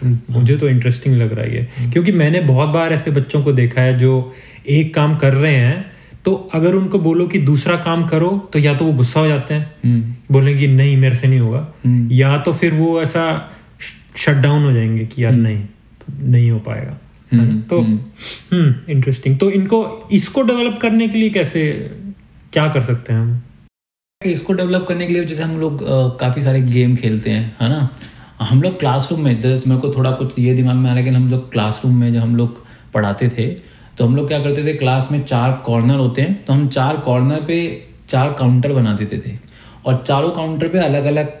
तो 0.00 0.32
मुझे 0.32 0.56
तो 0.56 0.68
इंटरेस्टिंग 0.68 1.16
लग 1.16 1.32
रहा 1.32 1.44
है 1.44 1.54
ये। 1.54 1.90
क्योंकि 1.92 2.12
मैंने 2.12 2.40
बहुत 2.40 2.68
बार 2.68 2.92
ऐसे 2.92 3.10
बच्चों 3.10 3.42
को 3.42 3.52
देखा 3.52 3.80
है 3.80 3.98
जो 3.98 4.34
एक 4.68 4.94
काम 4.94 5.16
कर 5.16 5.34
रहे 5.34 5.54
हैं 5.54 5.84
तो 6.24 6.34
अगर 6.54 6.74
उनको 6.74 6.98
बोलो 6.98 7.26
कि 7.26 7.38
दूसरा 7.38 7.76
काम 7.76 8.04
करो 8.04 8.50
तो 8.52 8.58
या 8.58 8.74
तो 8.74 8.84
वो 8.84 8.92
गुस्सा 8.92 9.20
हो 9.20 9.28
जाते 9.28 9.54
हैं। 9.54 9.72
हम्म। 9.84 10.14
बोलेंगे 10.32 10.66
नहीं 10.66 10.96
मेरे 10.96 11.14
से 11.14 11.28
नहीं 11.28 11.40
होगा। 11.40 11.74
या 12.14 12.38
तो 12.38 12.52
फिर 12.52 12.72
वो 12.74 13.02
ऐसा 13.02 13.24
शट 14.16 14.34
डाउन 14.34 14.64
हो 14.64 14.72
जाएँगे 14.72 15.04
कि 15.06 15.24
यार 15.24 15.32
नहीं 15.32 15.64
नहीं 16.20 16.50
हो 16.50 16.58
पाएगा। 16.58 16.90
है? 16.90 17.03
तो 17.70 17.80
हम्म 17.80 18.74
इंटरेस्टिंग 18.88 19.38
तो 19.38 19.50
इनको 19.50 20.08
इसको 20.12 20.42
डेवलप 20.42 20.78
करने 20.82 21.08
के 21.08 21.18
लिए 21.18 21.30
कैसे 21.30 21.62
क्या 22.52 22.66
कर 22.68 22.82
सकते 22.82 23.12
हैं 23.12 23.20
हम? 23.20 23.40
इसको 24.20 24.52
डेवलप 24.52 24.84
करने 24.88 25.06
के 25.06 25.12
लिए 25.12 25.24
जैसे 25.24 25.42
हम 25.42 25.58
लोग 25.60 25.80
काफ़ी 26.20 26.42
सारे 26.42 26.60
गेम 26.62 26.96
खेलते 26.96 27.30
हैं 27.30 27.56
है 27.60 27.68
ना? 27.68 27.88
हम 28.40 28.62
लोग 28.62 28.78
क्लासरूम 28.78 29.20
में 29.20 29.38
जैसे 29.40 29.70
मेरे 29.70 29.80
को 29.80 29.92
थोड़ा 29.92 30.10
कुछ 30.10 30.38
ये 30.38 30.54
दिमाग 30.54 30.76
में 30.76 30.90
आ 30.90 30.92
रहा 30.94 31.02
है 31.02 31.04
कि 31.04 31.10
हम 31.10 31.30
लोग 31.30 31.50
क्लासरूम 31.52 31.96
में 32.00 32.12
जब 32.12 32.20
हम 32.20 32.36
लोग 32.36 32.62
पढ़ाते 32.94 33.28
थे 33.28 33.46
तो 33.98 34.06
हम 34.06 34.16
लोग 34.16 34.28
क्या 34.28 34.38
करते 34.42 34.64
थे 34.64 34.74
क्लास 34.74 35.08
में 35.12 35.22
चार 35.24 35.52
कॉर्नर 35.66 35.96
होते 35.96 36.22
हैं 36.22 36.44
तो 36.44 36.52
हम 36.52 36.66
चार 36.68 36.96
कॉर्नर 36.96 37.40
पे 37.40 37.58
चार 38.08 38.32
काउंटर 38.32 38.72
बना 38.72 38.92
देते 38.92 39.18
थे। 39.18 39.36
और 39.86 40.02
चारों 40.06 40.30
काउंटर 40.30 40.68
पे 40.68 40.78
अलग 40.78 41.04
अलग 41.04 41.38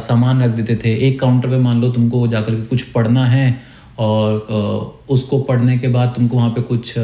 सामान 0.00 0.42
रख 0.42 0.50
देते 0.50 0.76
थे। 0.76 0.94
एक 1.08 1.18
काउंटर 1.20 1.48
पे 1.48 1.58
मान 1.58 1.80
लो 1.80 1.90
तुमको 1.92 2.26
जाकर 2.28 2.54
के 2.54 2.62
कुछ 2.62 2.82
पढ़ना 2.82 3.24
है 3.26 3.60
और 3.98 5.04
उसको 5.08 5.38
पढ़ने 5.38 5.78
के 5.78 5.88
बाद 5.88 6.12
तुमको 6.16 6.36
वहाँ 6.36 6.50
पे 6.50 6.62
कुछ 6.62 6.94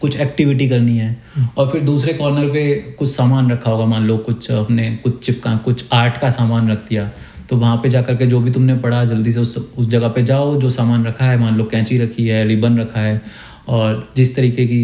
कुछ 0.00 0.16
एक्टिविटी 0.16 0.68
करनी 0.68 0.96
है। 0.98 1.16
और 1.58 1.68
फिर 1.68 1.82
दूसरे 1.82 2.12
कॉर्नर 2.12 2.48
पे 2.48 2.74
कुछ 2.98 3.10
सामान 3.10 3.50
रखा 3.50 3.70
होगा 3.70 3.84
मान 3.86 4.06
लो 4.06 4.16
कुछ 4.16 4.50
अपने 4.50 4.90
कुछ 5.04 5.24
चिपका 5.26 5.54
कुछ 5.56 5.84
आर्ट 5.92 6.16
का 6.20 6.30
सामान 6.30 6.70
रख 6.70 6.88
दिया। 6.88 7.10
तो 7.50 7.56
वहाँ 7.56 7.76
पे 7.76 7.88
जाकर 7.88 8.16
के 8.16 8.26
जो 8.26 8.40
भी 8.40 8.50
तुमने 8.50 8.74
पढ़ा 8.76 9.04
जल्दी 9.04 9.32
से 9.32 9.40
उस 9.40 9.56
उस 9.78 9.88
जगह 9.88 10.08
पे 10.08 10.22
जाओ 10.22 10.54
जो 10.60 10.70
सामान 10.70 11.04
रखा 11.06 11.24
है 11.24 11.38
मान 11.40 11.56
लो 11.56 11.64
कैंची 11.64 11.98
रखी 11.98 12.26
है 12.28 12.46
रिबन 12.48 12.78
रखा 12.78 13.00
है 13.00 13.20
और 13.68 14.08
जिस 14.16 14.34
तरीके 14.36 14.66
की 14.66 14.82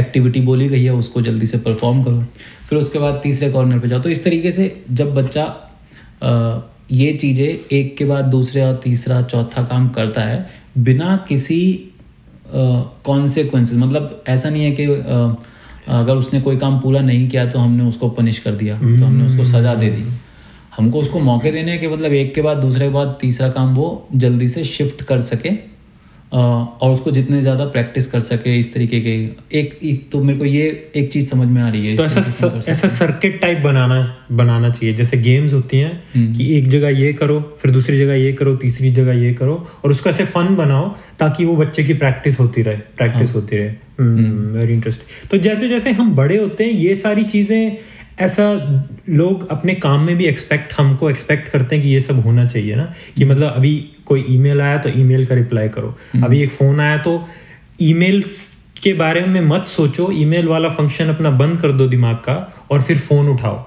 एक्टिविटी 0.00 0.40
बोली 0.40 0.68
गई 0.68 0.84
है 0.84 0.94
उसको 0.94 1.20
जल्दी 1.22 1.46
से 1.46 1.58
परफॉर्म 1.58 2.02
करो। 2.02 2.24
फिर 2.68 2.78
उसके 2.78 2.98
बाद 2.98 3.20
तीसरे 3.22 3.50
कॉर्नर 3.52 3.78
पे 3.78 3.88
जाओ। 3.88 4.00
तो 4.00 4.08
इस 4.08 4.24
तरीके 4.24 4.52
से 4.52 4.82
जब 4.90 5.14
बच्चा 5.14 5.44
ये 6.92 7.12
चीज़ें 7.12 7.76
एक 7.76 7.96
के 7.96 8.04
बाद 8.04 8.24
दूसरे 8.24 8.62
और 8.62 8.80
तीसरा 8.84 9.22
चौथा 9.22 9.62
काम 9.62 9.88
करता 9.88 10.22
है 10.22 10.50
बिना 10.78 11.16
किसी 11.28 11.60
कॉन्सिक्वेंसेस 12.52 13.78
मतलब 13.78 14.24
ऐसा 14.28 14.50
नहीं 14.50 14.64
है 14.64 14.70
कि 14.70 14.86
uh, 14.86 15.44
अगर 15.88 16.16
उसने 16.16 16.40
कोई 16.40 16.56
काम 16.56 16.80
पूरा 16.80 17.00
नहीं 17.00 17.28
किया 17.28 17.46
तो 17.46 17.58
हमने 17.58 17.84
उसको 17.84 18.08
पनिश 18.08 18.38
कर 18.38 18.52
दिया 18.52 18.78
तो 18.78 19.04
हमने 19.04 19.26
उसको 19.26 19.44
सजा 19.44 19.74
दे 19.74 19.88
दी। 19.90 20.04
हमको 20.76 21.00
उसको 21.00 21.18
मौके 21.18 21.50
देने 21.52 21.78
के 21.78 21.88
मतलब 21.88 22.12
एक 22.12 22.34
के 22.34 22.42
बाद 22.42 22.56
दूसरे 22.56 22.86
के 22.86 22.92
बाद 22.94 23.16
तीसरा 23.20 23.48
काम 23.48 23.74
वो 23.74 24.08
जल्दी 24.14 24.48
से 24.48 24.64
शिफ्ट 24.64 25.02
कर 25.02 25.20
सके। 25.20 25.50
और 26.32 26.90
उसको 26.90 27.10
जितने 27.10 27.40
ज़्यादा 27.42 27.64
प्रैक्टिस 27.66 28.06
कर 28.06 28.20
सके 28.20 28.58
इस 28.58 28.72
तरीके 28.74 29.00
के 29.00 29.14
एक 29.58 30.08
तो 30.12 30.22
मेरे 30.24 30.38
को 30.38 30.44
ये 30.44 30.66
एक 30.96 31.10
चीज़ 31.12 31.26
समझ 31.30 31.46
में 31.48 31.60
आ 31.62 31.68
रही 31.68 31.86
है 31.86 31.96
तो 31.96 32.04
ऐसा 32.04 32.62
ऐसा 32.70 32.88
सर्किट 32.88 33.40
टाइप 33.40 33.58
बनाना 33.58 33.98
बनाना 34.32 34.70
चाहिए। 34.70 34.94
जैसे 34.94 35.16
गेम्स 35.18 35.52
होती 35.52 35.78
हैं 35.78 36.32
कि 36.34 36.46
एक 36.58 36.68
जगह 36.70 36.98
ये 37.00 37.12
करो 37.12 37.40
फिर 37.62 37.72
दूसरी 37.72 37.98
जगह 37.98 38.14
ये 38.14 38.32
करो 38.32 38.54
तीसरी 38.56 38.90
जगह 38.94 39.22
ये 39.22 39.32
करो 39.34 39.54
और 39.84 39.90
उसको 39.90 40.10
ऐसे 40.10 40.24
फन 40.26 40.54
बनाओ 40.56 40.88
ताकि 41.18 41.44
वो 41.44 41.56
बच्चे 41.56 41.84
की 41.84 41.94
प्रैक्टिस 41.94 42.40
होती 42.40 42.62
रहे 42.62 42.76
प्रैक्टिस 42.96 43.28
हाँ। 43.28 43.34
होती 43.34 43.56
रहे। 43.56 43.68
वेरी 44.58 44.72
इंटरेस्टिंग 44.72 45.28
तो 45.30 45.38
जैसे 45.38 45.68
जैसे 45.68 45.90
हम 45.92 46.14
बड़े 46.16 46.36
होते 46.38 46.64
हैं 46.64 46.72
ये 46.72 46.94
सारी 46.96 47.24
चीज़ें 47.24 47.76
ऐसा 48.20 48.44
लोग 49.08 49.48
अपने 49.50 49.74
काम 49.82 50.00
में 50.04 50.16
भी 50.16 50.24
एक्सपेक्ट 50.26 50.72
हमको 50.78 51.10
एक्सपेक्ट 51.10 51.48
करते 51.48 51.76
हैं 51.76 51.84
कि 51.84 51.90
ये 51.90 52.00
सब 52.00 52.18
होना 52.24 52.44
चाहिए 52.46 52.74
ना 52.74 52.92
कि 53.16 53.24
मतलब 53.24 53.52
अभी 53.52 53.72
कोई 54.10 54.24
ईमेल 54.30 54.60
आया 54.60 54.78
तो 54.78 54.98
ईमेल 55.00 55.26
का 55.26 55.34
रिप्लाई 55.34 55.68
करो। 55.70 55.96
अभी 56.24 56.42
एक 56.42 56.50
फ़ोन 56.52 56.80
आया 56.80 56.96
तो 56.98 57.20
ईमेल 57.82 58.22
के 58.82 58.92
बारे 58.94 59.24
में 59.26 59.40
मत 59.46 59.66
सोचो 59.68 60.10
ईमेल 60.12 60.46
वाला 60.48 60.68
फ़ंक्शन 60.70 61.08
अपना 61.08 61.30
बंद 61.38 61.60
कर 61.60 61.72
दो 61.72 61.86
दिमाग 61.88 62.16
का 62.26 62.36
और 62.70 62.82
फिर 62.82 62.98
फ़ोन 62.98 63.28
उठाओ। 63.28 63.58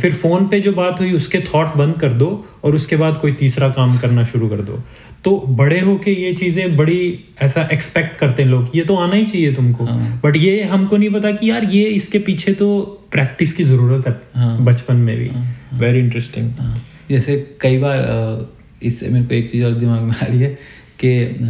फिर 0.00 0.14
फ़ोन 0.14 0.46
पे 0.48 0.60
जो 0.60 0.72
बात 0.72 1.00
हुई 1.00 1.12
उसके 1.12 1.38
थॉट 1.44 1.76
बंद 1.76 1.94
कर 2.00 2.12
दो 2.14 2.28
और 2.64 2.74
उसके 2.74 2.96
बाद 2.96 3.16
कोई 3.18 3.32
तीसरा 3.34 3.68
काम 3.76 3.96
करना 3.98 4.24
शुरू 4.24 4.48
कर 4.48 4.60
दो। 4.62 4.82
तो 5.24 5.36
बड़े 5.58 5.78
होके 5.80 6.10
ये 6.12 6.32
चीज़ें 6.34 6.76
बड़ी 6.76 6.98
ऐसा 7.42 7.68
एक्सपेक्ट 7.72 8.18
करते 8.18 8.42
हैं 8.42 8.50
लोग 8.50 8.76
ये 8.76 8.84
तो 8.84 8.96
आना 8.96 9.16
ही 9.16 9.24
चाहिए 9.24 9.54
तुमको। 9.54 9.84
बट 10.24 10.36
ये 10.36 10.62
हमको 10.64 10.96
नहीं 10.96 11.10
पता 11.10 11.30
कि 11.32 11.50
यार 11.50 11.64
ये 11.72 11.84
इसके 11.92 12.18
पीछे 12.20 12.52
तो 12.54 12.68
प्रैक्टिस 13.12 13.52
की 13.52 13.64
ज़रूरत 13.64 14.06
है 14.06 14.64
बचपन 14.64 14.96
में 14.98 15.16
भी। 15.16 15.30
वेरी 15.78 15.98
इंटरेस्टिंग 15.98 16.50
हाँ, 16.58 16.76
जैसे 17.10 17.36
कई 17.60 17.78
बार 17.78 17.98
इससे 18.82 19.08
मेरे 19.08 19.24
को 19.24 19.34
एक 19.34 19.50
चीज़ 19.50 19.64
और 19.66 19.72
दिमाग 19.74 20.00
में 20.02 20.14
आ 20.16 20.24
रही 20.26 20.40
है 20.40 20.48
कि 21.04 21.48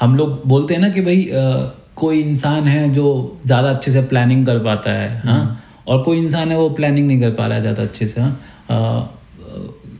हम 0.00 0.16
लोग 0.16 0.42
बोलते 0.48 0.74
हैं 0.74 0.80
ना 0.80 0.88
कि 0.88 1.00
भाई 1.00 1.24
अ, 1.24 1.74
कोई 1.96 2.20
इंसान 2.20 2.68
है 2.68 2.88
जो 2.92 3.06
ज़्यादा 3.46 3.70
अच्छे 3.70 3.90
से 3.92 4.02
प्लानिंग 4.02 4.44
कर 4.46 4.58
पाता 4.58 4.90
है 4.92 5.20
हाँ? 5.24 5.62
और 5.88 6.02
कोई 6.02 6.18
इंसान 6.18 6.50
है 6.50 6.56
वो 6.58 6.68
प्लानिंग 6.70 7.06
नहीं 7.06 7.20
कर 7.20 7.30
पा 7.30 7.46
रहा 7.46 7.56
है 7.56 7.60
ज़्यादा 7.62 7.82
अच्छे 7.82 8.06
से 8.06 8.20
हाँ? 8.20 9.18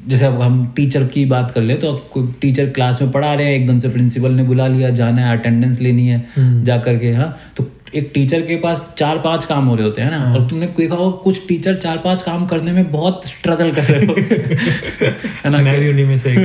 जैसे 0.09 0.25
अब 0.27 0.41
हम 0.43 0.65
टीचर 0.77 1.05
की 1.07 1.25
बात 1.27 1.51
कर 1.51 1.63
ले 1.63 1.75
तो 1.77 1.93
कोई 2.13 2.27
टीचर 2.41 2.71
क्लास 2.71 3.03
में 3.03 3.11
पढ़ा 3.13 3.33
रहे 3.35 3.47
हैं 3.47 3.55
एकदम 3.55 3.79
से 3.81 3.89
प्रिंसिपल 3.89 4.33
ने 4.33 4.43
बुला 4.45 4.67
लिया 4.69 4.91
जाना 5.01 5.27
है 5.27 5.37
अटेंडेंस 5.39 5.81
लेनी 5.81 6.07
है 6.09 6.65
जा 6.65 6.79
करके 6.79 7.13
हाँ? 7.13 7.37
तो 7.57 7.65
एक 7.95 8.11
टीचर 8.15 8.41
के 8.41 8.57
पास 8.57 8.95
चार 8.99 9.19
पाँच 9.19 9.45
काम 9.45 9.65
हो 9.65 9.75
रहे 9.75 9.85
होते 9.85 10.03
हैं 10.03 10.11
ना 10.11 10.35
और 10.35 10.51
तुमने 10.51 10.67
देखा 10.67 10.95
हो 10.95 11.13
कुछ 11.13 11.49
टीचर 11.49 11.75
चार 11.75 11.99
पाँच 11.99 12.23
काम 12.23 12.47
करने 12.47 12.73
में 12.73 12.93
बहुत 12.93 13.27
स्ट्रगल 13.27 13.71
कर 13.71 13.85
रहे 13.85 14.07
हो। 14.07 14.15
है 15.45 15.51
ना? 15.51 15.59
मैं 15.59 15.81
भी 15.81 15.89
उन्हीं 15.89 16.05
में 16.05 16.19
से 16.19 16.37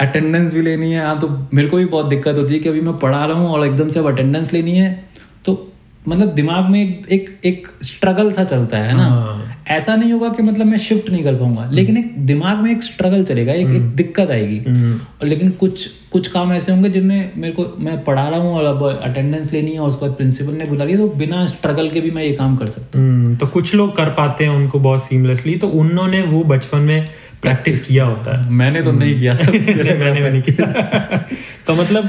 अटेंडेंस 0.00 0.54
भी 0.54 0.62
लेनी 0.62 0.92
है? 0.92 1.06
हाँ 1.06 1.20
तो 1.20 1.48
मेरे 1.54 1.68
को 1.68 1.76
भी 1.76 1.84
बहुत 1.84 2.06
दिक्कत 2.06 2.38
होती 2.38 2.54
है 2.54 2.60
कि 2.60 2.68
अभी 2.68 2.80
मैं 2.80 2.96
पढ़ा 2.98 3.24
रहा 3.24 3.36
हूँ 3.36 3.48
और 3.48 3.66
एकदम 3.66 3.88
से 3.88 3.98
अब 3.98 4.12
अटेंडेंस 4.12 4.52
लेनी 4.52 4.72
है 4.72 5.04
तो 5.44 5.72
मतलब 6.08 6.34
दिमाग 6.34 6.64
में 6.64 6.80
एक 6.80 7.06
एक, 7.12 7.38
एक 7.44 7.68
स्ट्रगल 7.82 8.30
सा 8.30 8.44
चलता 8.44 8.78
है 8.78 8.96
ना? 8.96 9.02
हाँ। 9.02 9.50
ऐसा 9.68 9.94
नहीं 9.96 10.12
होगा 10.12 10.28
कि 10.28 10.42
मतलब 10.42 10.66
मैं 10.66 10.78
शिफ्ट 10.78 11.10
नहीं 11.10 11.24
कर 11.24 11.34
पाऊँगा। 11.34 11.68
लेकिन 11.72 11.96
एक 11.96 12.14
दिमाग 12.26 12.58
में 12.58 12.70
एक 12.70 12.82
स्ट्रगल 12.82 13.22
चलेगा 13.24 13.52
एक 13.52 13.70
एक 13.70 13.88
दिक्कत 13.96 14.30
आएगी। 14.30 14.58
और 14.94 15.26
लेकिन 15.26 15.50
कुछ 15.50 15.86
कुछ 16.12 16.26
काम 16.28 16.52
ऐसे 16.52 16.72
होंगे 16.72 16.88
जिनमें 16.88 17.32
मेरे 17.36 17.54
को 17.54 17.64
मैं 17.78 18.04
पढ़ा 18.04 18.28
रहा 18.28 18.40
हूँ 18.40 18.54
और 18.54 18.64
अब 18.64 18.82
अटेंडेंस 19.02 19.52
लेनी 19.52 19.70
है 19.70 19.78
और 19.78 19.88
उसके 19.88 20.06
बाद 20.06 20.16
प्रिंसिपल 20.16 20.52
ने 20.52 20.64
बुला 20.64 20.84
लिया 20.84 20.98
तो 20.98 21.08
बिना 21.08 21.46
स्ट्रगल 21.46 21.90
के 21.90 22.00
भी 22.00 22.10
मैं 22.10 22.22
ये 22.22 22.32
काम 22.32 22.56
कर 22.56 22.66
सकता 22.66 22.98
हूँ। 22.98 23.36
तो 23.36 23.46
कुछ 23.46 23.74
लोग 23.74 23.96
कर 23.96 24.10
पाते 24.10 24.44
हैं 24.44 24.50
उनको 24.50 24.80
बहुत 24.80 25.04
सीमलेसली 25.04 25.54
तो 25.56 25.68
उन्होंने 25.68 26.22
वो 26.22 26.44
बचपन 26.44 26.78
में 26.78 27.08
प्रैक्टिस 27.44 27.84
किया 27.86 28.04
होता 28.04 28.36
है। 28.36 28.52
मैंने 28.52 28.82
तो 28.82 28.92
नहीं 28.92 29.14
किया 29.14 29.34
मैंने 29.42 30.20
भी 30.20 30.30
नहीं 30.30 30.42
किया। 30.42 31.24
तो 31.66 31.74
मतलब 31.74 32.08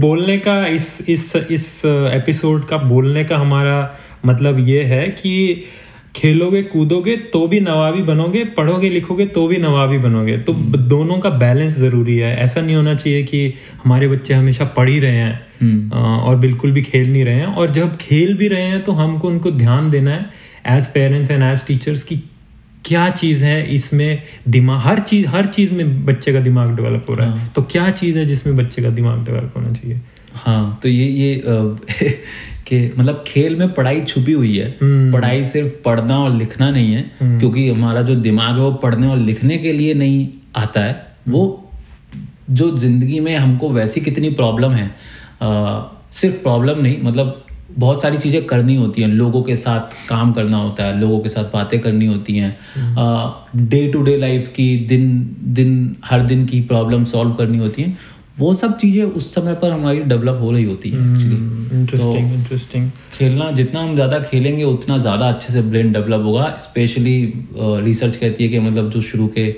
बोलने 0.00 0.38
का 0.38 0.54
इस 0.68 0.86
इस 1.08 1.32
इस 1.50 1.82
एपिसोड 1.86 2.66
का 2.68 2.76
बोलने 2.86 3.24
का 3.24 3.36
हमारा 3.38 3.78
मतलब 4.26 4.58
ये 4.68 4.82
है 4.84 5.02
कि 5.18 5.64
खेलोगे 6.16 6.62
कूदोगे 6.62 7.16
तो 7.32 7.46
भी 7.48 7.58
नवाबी 7.60 8.02
बनोगे 8.02 8.44
पढ़ोगे 8.56 8.90
लिखोगे 8.90 9.26
तो 9.26 9.46
भी 9.48 9.56
नवाबी 9.56 9.98
बनोगे। 9.98 10.36
तो 10.38 10.52
दोनों 10.92 11.18
का 11.18 11.30
बैलेंस 11.42 11.72
ज़रूरी 11.72 12.16
है। 12.18 12.36
ऐसा 12.36 12.60
नहीं 12.60 12.76
होना 12.76 12.94
चाहिए 12.94 13.22
कि 13.22 13.42
हमारे 13.84 14.08
बच्चे 14.08 14.34
हमेशा 14.34 14.64
पढ़ 14.76 14.88
ही 14.88 14.98
रहे 15.00 15.16
हैं 15.16 15.90
और 16.22 16.36
बिल्कुल 16.36 16.72
भी 16.72 16.82
खेल 16.82 17.12
नहीं 17.12 17.24
रहे 17.24 17.34
हैं। 17.34 17.46
और 17.46 17.70
जब 17.72 17.96
खेल 17.96 18.34
भी 18.34 18.48
रहे 18.48 18.62
हैं 18.62 18.82
तो 18.84 18.92
हमको 18.92 19.28
उनको 19.28 19.50
ध्यान 19.58 19.90
देना 19.90 20.10
है 20.10 20.76
as 20.76 20.86
parents 20.86 21.30
and 21.30 21.42
as 21.42 21.66
teachers 21.66 22.02
की 22.02 22.16
क्या 22.86 23.08
चीज़ 23.10 23.44
है 23.44 23.56
इसमें 23.74 24.22
दिमाग 24.48 24.80
हर 24.80 24.98
चीज़ 25.00 25.26
हर 25.26 25.46
चीज़ 25.46 25.72
में 25.72 26.04
बच्चे 26.06 26.32
का 26.32 26.40
दिमाग 26.40 26.74
डेवलप 26.76 27.06
हो 27.08 27.14
रहा 27.14 27.30
है। 27.30 27.48
तो 27.54 27.62
क्या 27.62 27.90
चीज़ 27.90 28.18
है 28.18 28.24
जिसमें 28.26 28.56
बच्चे 28.56 28.82
का 28.82 28.90
दिमाग 28.90 29.24
डेवलप 29.24 29.52
होना 29.56 29.72
चाहिए? 29.72 30.00
हाँ 30.34 30.78
तो 30.82 30.88
ये 30.88 31.06
ये 31.06 31.42
कि 32.68 32.78
मतलब 32.98 33.24
खेल 33.26 33.56
में 33.56 33.72
पढ़ाई 33.74 34.00
छुपी 34.00 34.32
हुई 34.32 34.56
है। 34.56 34.68
हम्म। 34.82 35.12
पढ़ाई 35.12 35.44
सिर्फ़ 35.44 35.72
पढ़ना 35.84 36.18
और 36.18 36.32
लिखना 36.34 36.70
नहीं 36.70 36.94
है 36.94 37.02
क्योंकि 37.22 37.68
हमारा 37.70 38.02
जो 38.02 38.14
दिमाग 38.20 38.54
है 38.54 38.60
वो 38.60 38.72
पढ़ने 38.84 39.08
और 39.08 39.18
लिखने 39.18 39.58
के 39.58 39.72
लिए 39.72 39.94
नहीं 39.94 40.26
आता 40.56 40.80
है। 40.80 40.94
वो 41.28 41.44
जो 42.50 42.76
ज़िंदगी 42.78 43.20
में 43.20 43.34
हमको 43.36 43.70
वैसी 43.70 44.00
कितनी 44.00 44.30
प्रॉब्लम 44.30 44.72
है 44.72 44.86
अ, 45.42 45.48
सिर्फ़ 46.12 46.36
प्रॉब्लम 46.42 46.80
नहीं 46.82 47.00
मतलब 47.02 47.45
बहुत 47.70 48.02
सारी 48.02 48.16
चीज़ें 48.18 48.44
करनी 48.46 48.74
होती 48.76 49.02
हैं। 49.02 49.08
लोगों 49.10 49.42
के 49.42 49.56
साथ 49.56 49.94
काम 50.08 50.32
करना 50.32 50.56
होता 50.58 50.84
है 50.84 50.98
लोगों 51.00 51.18
के 51.20 51.28
साथ 51.28 51.44
बातें 51.52 51.78
करनी 51.80 52.06
होती 52.06 52.36
हैं। 52.36 52.56
डे 53.68 53.86
टू 53.92 54.02
डे 54.02 54.16
लाइफ 54.16 54.48
की 54.48 54.76
दिन 54.88 55.08
दिन 55.54 55.96
हर 56.04 56.20
दिन 56.26 56.44
की 56.46 56.60
प्रॉब्लम 56.64 57.04
सॉल्व 57.04 57.32
करनी 57.34 57.58
होती 57.58 57.82
हैं। 57.82 57.96
वो 58.38 58.52
सब 58.54 58.76
चीज़ें 58.78 59.02
उस 59.02 59.32
समय 59.34 59.54
पर 59.54 59.70
हमारी 59.70 60.00
डेवलप 60.04 60.38
हो 60.40 60.50
रही 60.50 60.64
होती 60.64 60.88
हैं 60.90 61.14
एक्चुअली 61.14 61.36
इंटरेस्टिंग 61.76 62.32
इंटरेस्टिंग 62.32 62.90
खेलना 63.12 63.50
जितना 63.50 63.80
हम 63.80 63.94
ज़्यादा 63.94 64.18
खेलेंगे 64.20 64.64
उतना 64.64 64.98
ज़्यादा 64.98 65.28
अच्छे 65.28 65.52
से 65.52 65.62
ब्रेन 65.62 65.92
डेवलप 65.92 66.24
होगा। 66.24 66.48
स्पेशली 66.60 67.16
रिसर्च 67.58 68.16
कहती 68.16 68.44
है 68.44 68.50
कि 68.50 68.58
मतलब 68.60 68.90
जो 68.90 69.00
शुरू 69.02 69.26
के 69.28 69.50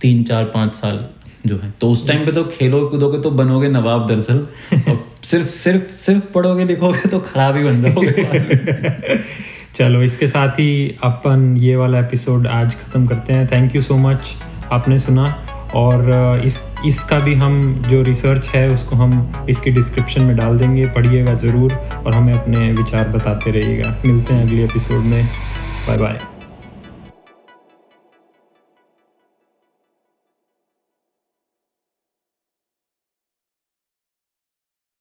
तीन 0.00 0.22
चार 0.24 0.44
पाँच 0.54 0.74
साल 0.74 1.04
जो 1.46 1.58
है। 1.58 1.72
तो 1.80 1.90
उस 1.90 2.06
टाइम 2.08 2.24
पे 2.26 2.32
तो 2.32 2.44
खेलो 2.52 2.86
कूदोगे 2.88 3.18
तो 3.18 3.30
बनोगे 3.32 3.68
नवाब 3.68 4.06
दरअसल। 4.08 4.46
सिर्फ़ 5.24 5.48
सिर्फ़ 5.48 5.90
सिर्फ़ 5.90 6.24
पढ़ोगे, 6.24 6.64
लिखोगे 6.64 7.08
तो 7.08 7.18
खराब 7.18 7.56
ही 7.56 7.64
बन 7.64 7.82
जाओगे। 7.82 9.18
चलो, 9.74 10.02
इसके 10.02 10.26
साथ 10.26 10.48
ही 10.48 10.98
अपन 11.04 11.56
ये 11.56 11.76
वाला 11.76 11.98
एपिसोड 11.98 12.46
आज 12.46 12.74
ख़त्म 12.74 13.06
करते 13.06 13.32
हैं। 13.32 13.46
थैंक 13.46 13.76
यू 13.76 13.82
सो 13.82 13.96
मच 13.96 14.34
आपने 14.72 14.98
सुना। 14.98 15.46
और 15.74 16.10
इस, 16.44 16.60
इसका 16.86 17.18
भी 17.18 17.34
हम 17.34 17.82
जो 17.88 18.02
रिसर्च 18.02 18.48
है, 18.48 18.68
उसको 18.70 18.96
हम 18.96 19.46
इसकी 19.48 19.70
डिस्क्रिप्शन 19.70 20.22
में 20.22 20.36
डाल 20.36 20.58
देंगे। 20.58 20.86
पढ़िएगा 20.86 21.34
ज़रूर 21.34 21.72
और 22.06 22.14
हमें 22.14 22.34
अपने 22.34 22.72
विचार 22.72 23.08
बताते 23.08 23.50
रहिएगा। 23.50 23.96
मिलते 24.06 24.34
हैं 24.34 24.42
अगले 24.42 24.64
एपिसोड 24.64 25.04
में। 25.04 25.26
Bye 25.88 25.96
bye 25.96 26.33